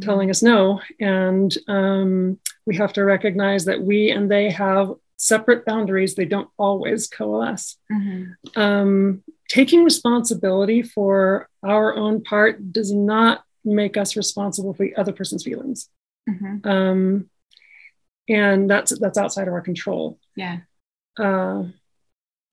telling 0.00 0.28
us 0.30 0.40
no. 0.42 0.80
And 1.00 1.50
um, 1.68 2.38
we 2.66 2.76
have 2.76 2.92
to 2.94 3.04
recognize 3.04 3.64
that 3.66 3.80
we 3.82 4.10
and 4.10 4.30
they 4.30 4.50
have 4.50 4.92
separate 5.16 5.64
boundaries. 5.64 6.14
They 6.14 6.24
don't 6.34 6.50
always 6.56 7.06
coalesce. 7.08 7.76
Mhm. 7.92 8.34
um, 8.56 9.22
taking 9.48 9.84
responsibility 9.84 10.80
for 10.82 11.48
our 11.62 11.94
own 11.96 12.22
part 12.22 12.72
does 12.72 12.90
not 12.92 13.44
make 13.64 13.96
us 14.02 14.16
responsible 14.16 14.72
for 14.74 14.84
the 14.86 14.96
other 14.96 15.12
person's 15.12 15.44
feelings 15.44 15.88
Mhm. 16.28 16.64
um, 16.74 17.30
and 18.28 18.68
that's 18.70 18.98
that's 18.98 19.18
outside 19.18 19.46
of 19.48 19.54
our 19.54 19.60
control 19.70 20.18
Yeah. 20.36 20.58
uh, 21.18 21.64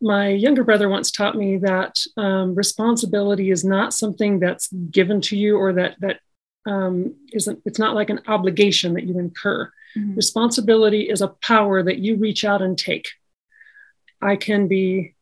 my 0.02 0.30
younger 0.30 0.64
brother 0.64 0.90
once 0.90 1.12
taught 1.12 1.36
me 1.36 1.58
that 1.58 1.96
um, 2.18 2.56
responsibility 2.56 3.52
is 3.52 3.64
not 3.64 3.94
something 3.94 4.40
that's 4.40 4.68
given 4.90 5.22
to 5.22 5.38
you 5.38 5.58
or 5.58 5.74
that 5.74 5.96
that 6.00 6.20
um, 6.66 7.16
isn't 7.34 7.60
it's 7.66 7.80
not 7.80 7.96
like 7.96 8.10
an 8.10 8.20
obligation 8.28 8.94
that 8.94 9.04
you 9.04 9.18
incur 9.20 9.72
Mhm. 9.98 10.16
responsibility 10.16 11.10
is 11.10 11.22
a 11.22 11.28
power 11.28 11.84
that 11.84 11.98
you 12.00 12.16
reach 12.16 12.46
out 12.46 12.62
and 12.62 12.78
take 12.78 13.08
i 14.22 14.38
can 14.38 14.70
be 14.70 15.16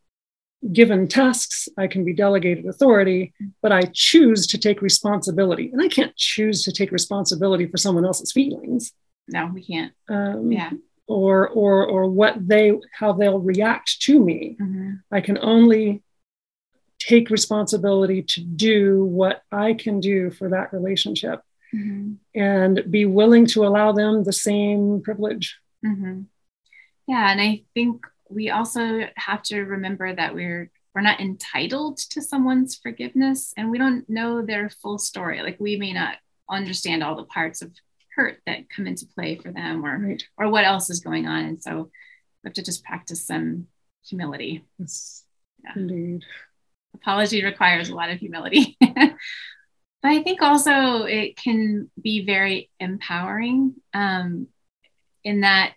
given 0.71 1.07
tasks 1.07 1.67
i 1.75 1.87
can 1.87 2.05
be 2.05 2.13
delegated 2.13 2.67
authority 2.67 3.33
but 3.63 3.71
i 3.71 3.81
choose 3.93 4.45
to 4.45 4.57
take 4.59 4.79
responsibility 4.83 5.71
and 5.73 5.81
i 5.81 5.87
can't 5.87 6.15
choose 6.17 6.63
to 6.63 6.71
take 6.71 6.91
responsibility 6.91 7.65
for 7.65 7.77
someone 7.77 8.05
else's 8.05 8.31
feelings 8.31 8.91
No, 9.27 9.49
we 9.53 9.63
can't. 9.63 9.93
um, 10.07 10.51
Yeah. 10.51 10.71
Or 11.09 11.49
or 11.49 11.85
or 11.87 12.07
what 12.09 12.35
they 12.47 12.71
how 12.93 13.11
they'll 13.11 13.39
react 13.39 13.99
to 14.01 14.23
me 14.23 14.55
Mhm. 14.61 15.01
i 15.11 15.19
can 15.21 15.37
only 15.41 16.03
take 16.99 17.29
responsibility 17.29 18.21
to 18.21 18.41
do 18.41 19.03
what 19.05 19.41
i 19.51 19.73
can 19.73 19.99
do 19.99 20.29
for 20.29 20.49
that 20.49 20.71
relationship 20.71 21.41
Mhm. 21.73 22.17
and 22.35 22.83
be 22.89 23.05
willing 23.05 23.45
to 23.47 23.65
allow 23.65 23.91
them 23.91 24.23
the 24.23 24.33
same 24.49 25.01
privilege 25.01 25.57
hmm 25.83 26.21
Yeah, 27.07 27.31
and 27.31 27.41
I 27.41 27.63
think 27.73 28.05
we 28.29 28.51
also 28.51 28.83
have 29.15 29.41
to 29.49 29.55
remember 29.75 30.07
that 30.13 30.35
we're 30.35 30.69
we're 30.93 31.01
not 31.09 31.19
entitled 31.19 31.97
to 32.13 32.21
someone's 32.21 32.75
forgiveness, 32.75 33.53
and 33.57 33.71
we 33.71 33.77
don't 33.83 34.07
know 34.09 34.41
their 34.43 34.69
full 34.81 34.97
story. 34.99 35.41
Like 35.41 35.59
we 35.59 35.75
may 35.77 35.93
not 35.93 36.15
understand 36.49 37.01
all 37.03 37.15
the 37.15 37.23
parts 37.37 37.61
of 37.63 37.69
hurt 38.19 38.41
that 38.45 38.69
come 38.69 38.87
into 38.87 39.05
play 39.15 39.35
for 39.37 39.51
them, 39.51 39.85
or 39.85 39.97
right 39.97 40.23
or 40.37 40.49
what 40.49 40.65
else 40.65 40.89
is 40.89 40.99
going 40.99 41.25
on, 41.27 41.45
and 41.45 41.61
so 41.63 41.89
we 42.43 42.47
have 42.47 42.53
to 42.53 42.63
just 42.63 42.83
practice 42.83 43.25
some 43.25 43.67
humility. 44.05 44.63
yes 44.79 45.23
Yeah. 45.63 45.73
indeed 45.75 46.23
apology 46.95 47.43
requires 47.43 47.89
a 47.89 47.95
lot 47.95 48.09
of 48.09 48.19
humility. 48.19 48.75
but 48.81 49.13
I 50.03 50.23
think 50.23 50.41
also 50.41 51.03
it 51.03 51.37
can 51.37 51.89
be 52.01 52.25
very 52.25 52.69
empowering 52.79 53.75
um, 53.93 54.47
in 55.23 55.41
that, 55.41 55.75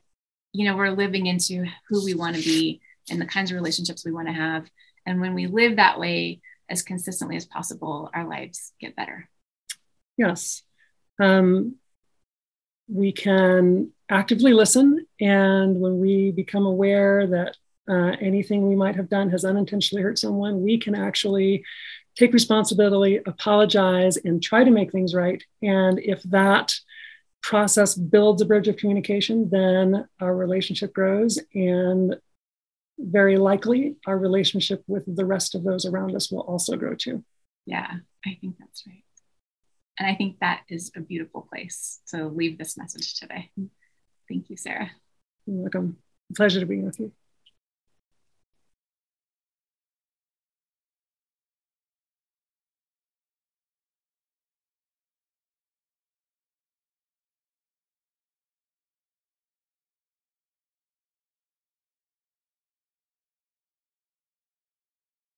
you 0.53 0.65
know, 0.65 0.77
we're 0.77 0.91
living 1.05 1.27
into 1.27 1.67
who 1.89 2.05
we 2.05 2.15
want 2.15 2.37
to 2.37 2.43
be 2.43 2.81
and 3.11 3.21
the 3.21 3.27
kinds 3.27 3.51
of 3.51 3.57
relationships 3.57 4.05
we 4.05 4.13
want 4.13 4.29
to 4.29 4.33
have. 4.35 4.65
And 5.05 5.21
when 5.21 5.35
we 5.35 5.47
live 5.49 5.77
that 5.77 5.99
way 6.01 6.41
as 6.71 6.83
consistently 6.83 7.37
as 7.37 7.45
possible, 7.47 8.11
our 8.15 8.27
lives 8.27 8.73
get 8.81 8.97
better. 8.97 9.29
yes 10.17 10.63
um, 11.21 11.77
we 12.89 13.13
can 13.13 13.91
actively 14.11 14.53
listen 14.53 15.07
and 15.21 15.81
when 15.81 15.99
we 15.99 16.31
become 16.33 16.67
aware 16.67 17.27
that 17.27 17.57
uh, 17.89 18.17
anything 18.21 18.69
we 18.69 18.77
might 18.77 18.95
have 18.95 19.09
done 19.09 19.31
has 19.31 19.45
unintentionally 19.45 20.03
hurt 20.03 20.19
someone 20.19 20.63
we 20.63 20.79
can 20.79 20.95
actually 20.95 21.65
take 22.17 22.33
responsibility, 22.33 23.21
apologize, 23.27 24.17
and 24.19 24.43
try 24.43 24.65
to 24.65 24.71
make 24.71 24.93
things 24.93 25.15
right. 25.15 25.43
And 25.63 25.99
if 25.99 26.23
that 26.25 26.73
process 27.43 27.95
builds 27.95 28.43
a 28.43 28.47
bridge 28.47 28.69
of 28.69 28.77
communication, 28.77 29.49
then 29.51 30.07
our 30.21 30.35
relationship 30.35 30.93
grows. 30.93 31.39
And 31.55 32.17
very 32.99 33.37
likely 33.37 33.97
our 34.07 34.19
relationship 34.19 34.85
with 34.87 35.05
the 35.17 35.25
rest 35.25 35.55
of 35.55 35.65
those 35.65 35.87
around 35.87 36.15
us 36.15 36.31
will 36.31 36.41
also 36.41 36.77
grow 36.77 36.95
too. 36.95 37.25
Yeah, 37.67 37.91
I 38.25 38.39
think 38.41 38.57
that's 38.59 38.85
right. 38.87 39.03
And 39.99 40.09
I 40.09 40.15
think 40.15 40.39
that 40.41 40.63
is 40.69 40.91
a 40.97 41.01
beautiful 41.01 41.47
place 41.49 42.01
to 42.09 42.27
leave 42.27 42.59
this 42.59 42.77
message 42.77 43.19
today. 43.19 43.51
Thank 44.29 44.49
you, 44.51 44.57
Sarah. 44.57 44.91
You're 45.47 45.63
welcome. 45.63 45.99
Pleasure 46.35 46.61
to 46.61 46.67
be 46.67 46.81
with 46.81 46.99
you. 46.99 47.13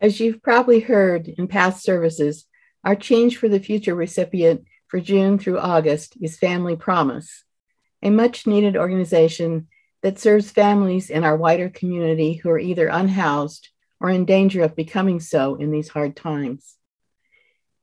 As 0.00 0.20
you've 0.20 0.42
probably 0.42 0.80
heard 0.80 1.28
in 1.28 1.48
past 1.48 1.82
services, 1.82 2.46
our 2.84 2.94
Change 2.94 3.38
for 3.38 3.48
the 3.48 3.60
Future 3.60 3.94
recipient 3.94 4.64
for 4.88 5.00
June 5.00 5.38
through 5.38 5.58
August 5.58 6.16
is 6.20 6.36
Family 6.36 6.76
Promise, 6.76 7.44
a 8.02 8.10
much 8.10 8.46
needed 8.46 8.76
organization 8.76 9.68
that 10.02 10.18
serves 10.18 10.50
families 10.50 11.08
in 11.08 11.24
our 11.24 11.36
wider 11.36 11.70
community 11.70 12.34
who 12.34 12.50
are 12.50 12.58
either 12.58 12.88
unhoused 12.88 13.70
or 14.00 14.10
in 14.10 14.26
danger 14.26 14.62
of 14.62 14.76
becoming 14.76 15.18
so 15.18 15.54
in 15.54 15.70
these 15.70 15.88
hard 15.88 16.14
times. 16.14 16.76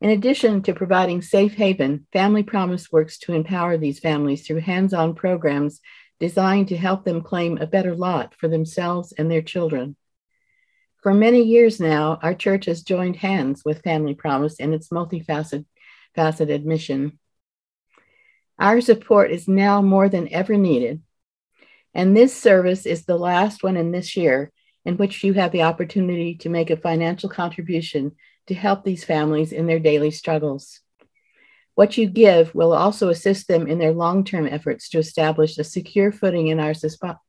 In 0.02 0.12
addition 0.12 0.62
to 0.64 0.74
providing 0.74 1.24
safe 1.24 1.56
haven, 1.56 2.06
Family 2.14 2.44
Promise 2.44 2.92
works 2.92 3.18
to 3.20 3.34
empower 3.34 3.78
these 3.78 4.00
families 4.00 4.46
through 4.46 4.60
hands 4.60 4.94
on 4.94 5.16
programs 5.16 5.82
designed 6.20 6.68
to 6.68 6.78
help 6.78 7.06
them 7.06 7.22
claim 7.22 7.58
a 7.58 7.66
better 7.66 7.96
lot 7.96 8.36
for 8.38 8.48
themselves 8.48 9.12
and 9.14 9.32
their 9.32 9.42
children. 9.42 9.96
For 11.02 11.14
many 11.16 11.42
years 11.42 11.80
now, 11.80 12.20
our 12.22 12.36
church 12.36 12.66
has 12.66 12.84
joined 12.84 13.16
hands 13.16 13.64
with 13.66 13.82
Family 13.82 14.14
Promise 14.14 14.58
in 14.58 14.74
its 14.74 14.90
multifaceted 14.90 15.66
faceted 16.16 16.66
mission. 16.66 17.18
Our 18.60 18.82
support 18.82 19.32
is 19.32 19.48
now 19.48 19.82
more 19.82 20.10
than 20.10 20.32
ever 20.32 20.58
needed, 20.58 21.02
and 21.96 22.16
this 22.16 22.36
service 22.36 22.86
is 22.86 23.06
the 23.06 23.18
last 23.18 23.64
one 23.64 23.78
in 23.78 23.92
this 23.92 24.16
year 24.16 24.52
in 24.86 24.98
which 24.98 25.24
you 25.24 25.34
have 25.34 25.52
the 25.52 25.64
opportunity 25.64 26.36
to 26.36 26.50
make 26.50 26.70
a 26.70 26.78
financial 26.78 27.30
contribution 27.30 28.12
to 28.48 28.54
help 28.54 28.84
these 28.84 29.04
families 29.04 29.52
in 29.52 29.66
their 29.66 29.80
daily 29.80 30.12
struggles. 30.12 30.82
What 31.74 31.98
you 31.98 32.08
give 32.08 32.54
will 32.54 32.74
also 32.74 33.10
assist 33.10 33.48
them 33.48 33.68
in 33.68 33.80
their 33.80 33.94
long 33.94 34.24
term 34.24 34.46
efforts 34.46 34.90
to 34.90 35.00
establish 35.00 35.58
a 35.58 35.64
secure 35.64 36.12
footing 36.12 36.48
in 36.48 36.60
our, 36.60 36.74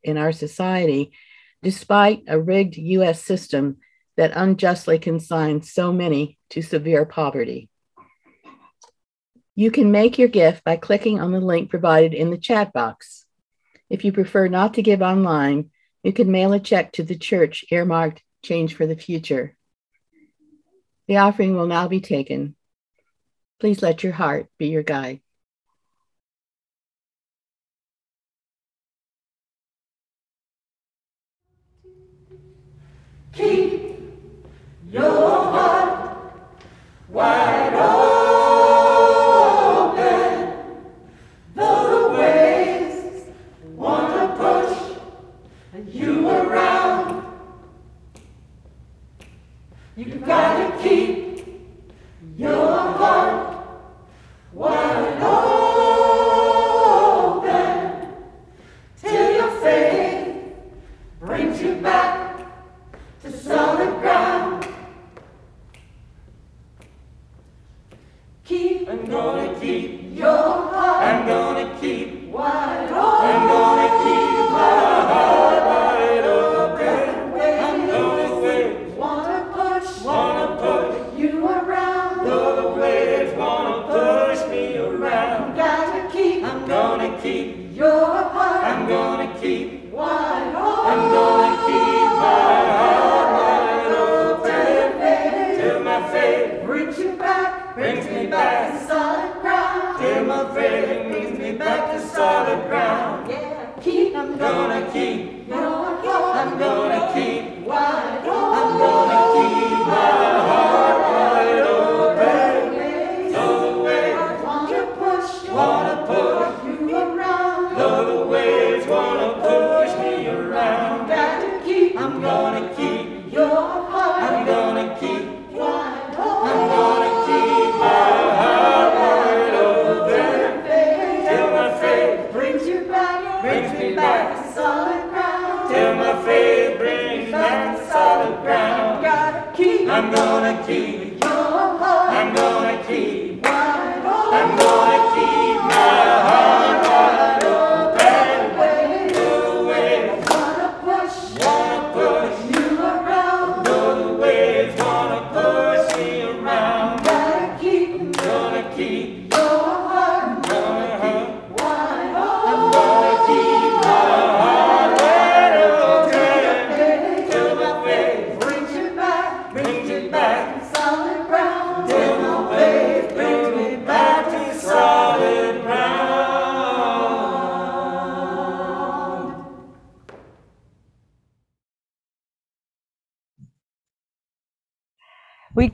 in 0.03 0.18
our 0.18 0.33
society 0.33 1.12
despite 1.63 2.25
a 2.27 2.41
rigged 2.41 2.77
US 2.77 3.23
system 3.23 3.79
that 4.17 4.33
unjustly 4.35 4.99
consigns 4.99 5.71
so 5.73 5.93
many 5.93 6.39
to 6.51 6.63
severe 6.63 7.05
poverty. 7.05 7.69
You 9.55 9.71
can 9.71 9.91
make 9.91 10.19
your 10.19 10.29
gift 10.29 10.65
by 10.65 10.77
clicking 10.77 11.21
on 11.21 11.33
the 11.33 11.41
link 11.41 11.71
provided 11.71 12.15
in 12.15 12.31
the 12.31 12.39
chat 12.39 12.73
box. 12.73 13.27
If 13.91 14.05
you 14.05 14.13
prefer 14.13 14.49
not 14.49 14.75
to 14.75 14.83
give 14.83 15.03
online, 15.03 15.71
you 16.03 16.13
can 16.13 16.31
mail 16.31 16.53
a 16.53 16.61
check 16.61 16.93
to 16.93 17.03
the 17.03 17.17
church 17.17 17.65
earmarked 17.71 18.23
Change 18.43 18.75
for 18.75 18.87
the 18.87 18.97
Future. 18.97 19.57
The 21.07 21.19
offering 21.19 21.55
will 21.55 21.67
now 21.67 21.89
be 21.89 22.01
taken. 22.01 22.57
Please 23.61 23.83
let 23.83 24.03
your 24.03 24.13
heart 24.13 24.49
be 24.59 24.69
your 24.69 24.83
guide. 24.83 25.21
Your 34.93 35.41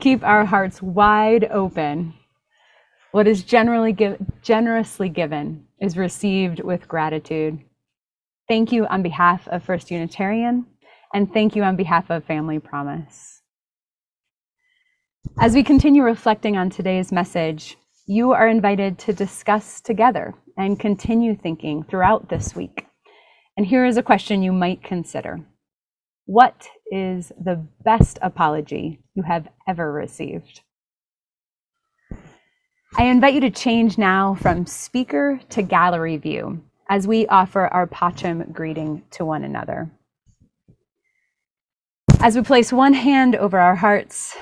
keep 0.08 0.24
our 0.24 0.46
hearts 0.46 0.80
wide 0.80 1.44
open. 1.50 2.14
What 3.12 3.28
is 3.28 3.42
generally 3.42 3.92
give, 3.92 4.16
generously 4.40 5.10
given 5.10 5.66
is 5.80 5.98
received 5.98 6.60
with 6.60 6.88
gratitude. 6.88 7.58
Thank 8.48 8.72
you 8.72 8.86
on 8.86 9.02
behalf 9.02 9.46
of 9.48 9.62
First 9.62 9.90
Unitarian, 9.90 10.64
and 11.12 11.30
thank 11.30 11.54
you 11.54 11.62
on 11.62 11.76
behalf 11.76 12.08
of 12.08 12.24
Family 12.24 12.58
Promise. 12.58 13.42
As 15.38 15.52
we 15.54 15.62
continue 15.62 16.02
reflecting 16.02 16.56
on 16.56 16.70
today's 16.70 17.12
message, 17.12 17.76
you 18.06 18.32
are 18.32 18.48
invited 18.48 18.98
to 19.00 19.12
discuss 19.12 19.82
together 19.82 20.32
and 20.56 20.80
continue 20.80 21.36
thinking 21.36 21.84
throughout 21.84 22.30
this 22.30 22.56
week. 22.56 22.86
And 23.58 23.66
here 23.66 23.84
is 23.84 23.98
a 23.98 24.02
question 24.02 24.42
you 24.42 24.52
might 24.52 24.82
consider 24.82 25.44
What 26.28 26.68
is 26.92 27.32
the 27.42 27.66
best 27.84 28.18
apology 28.20 29.00
you 29.14 29.22
have 29.22 29.48
ever 29.66 29.90
received? 29.90 30.60
I 32.98 33.04
invite 33.04 33.32
you 33.32 33.40
to 33.40 33.50
change 33.50 33.96
now 33.96 34.34
from 34.34 34.66
speaker 34.66 35.40
to 35.48 35.62
gallery 35.62 36.18
view 36.18 36.62
as 36.90 37.08
we 37.08 37.26
offer 37.28 37.68
our 37.68 37.86
Pacham 37.86 38.44
greeting 38.52 39.04
to 39.12 39.24
one 39.24 39.42
another. 39.42 39.90
As 42.20 42.36
we 42.36 42.42
place 42.42 42.74
one 42.74 42.92
hand 42.92 43.34
over 43.34 43.58
our 43.58 43.76
hearts 43.76 44.36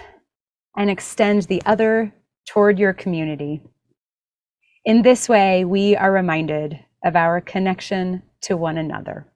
and 0.77 0.91
extend 0.91 1.43
the 1.43 1.63
other 1.65 2.13
toward 2.49 2.81
your 2.81 2.95
community. 2.95 3.63
In 4.85 5.03
this 5.03 5.29
way, 5.29 5.65
we 5.65 5.95
are 5.95 6.11
reminded 6.11 6.81
of 7.05 7.15
our 7.15 7.41
connection 7.41 8.25
to 8.41 8.57
one 8.57 8.77
another. 8.77 9.29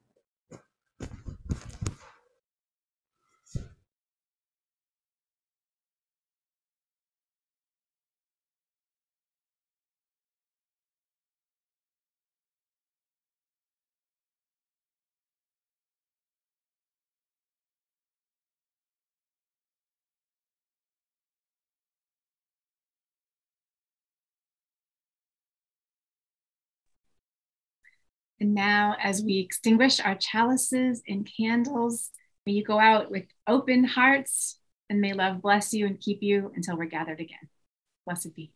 And 28.41 28.55
now, 28.55 28.95
as 28.99 29.21
we 29.21 29.37
extinguish 29.37 29.99
our 29.99 30.15
chalices 30.15 31.03
and 31.07 31.29
candles, 31.37 32.09
may 32.47 32.53
you 32.53 32.63
go 32.63 32.79
out 32.79 33.11
with 33.11 33.25
open 33.45 33.83
hearts, 33.83 34.57
and 34.89 34.99
may 34.99 35.13
love 35.13 35.43
bless 35.43 35.73
you 35.73 35.85
and 35.85 35.99
keep 35.99 36.23
you 36.23 36.51
until 36.55 36.75
we're 36.75 36.85
gathered 36.85 37.19
again. 37.19 37.47
Blessed 38.03 38.35
be. 38.35 38.51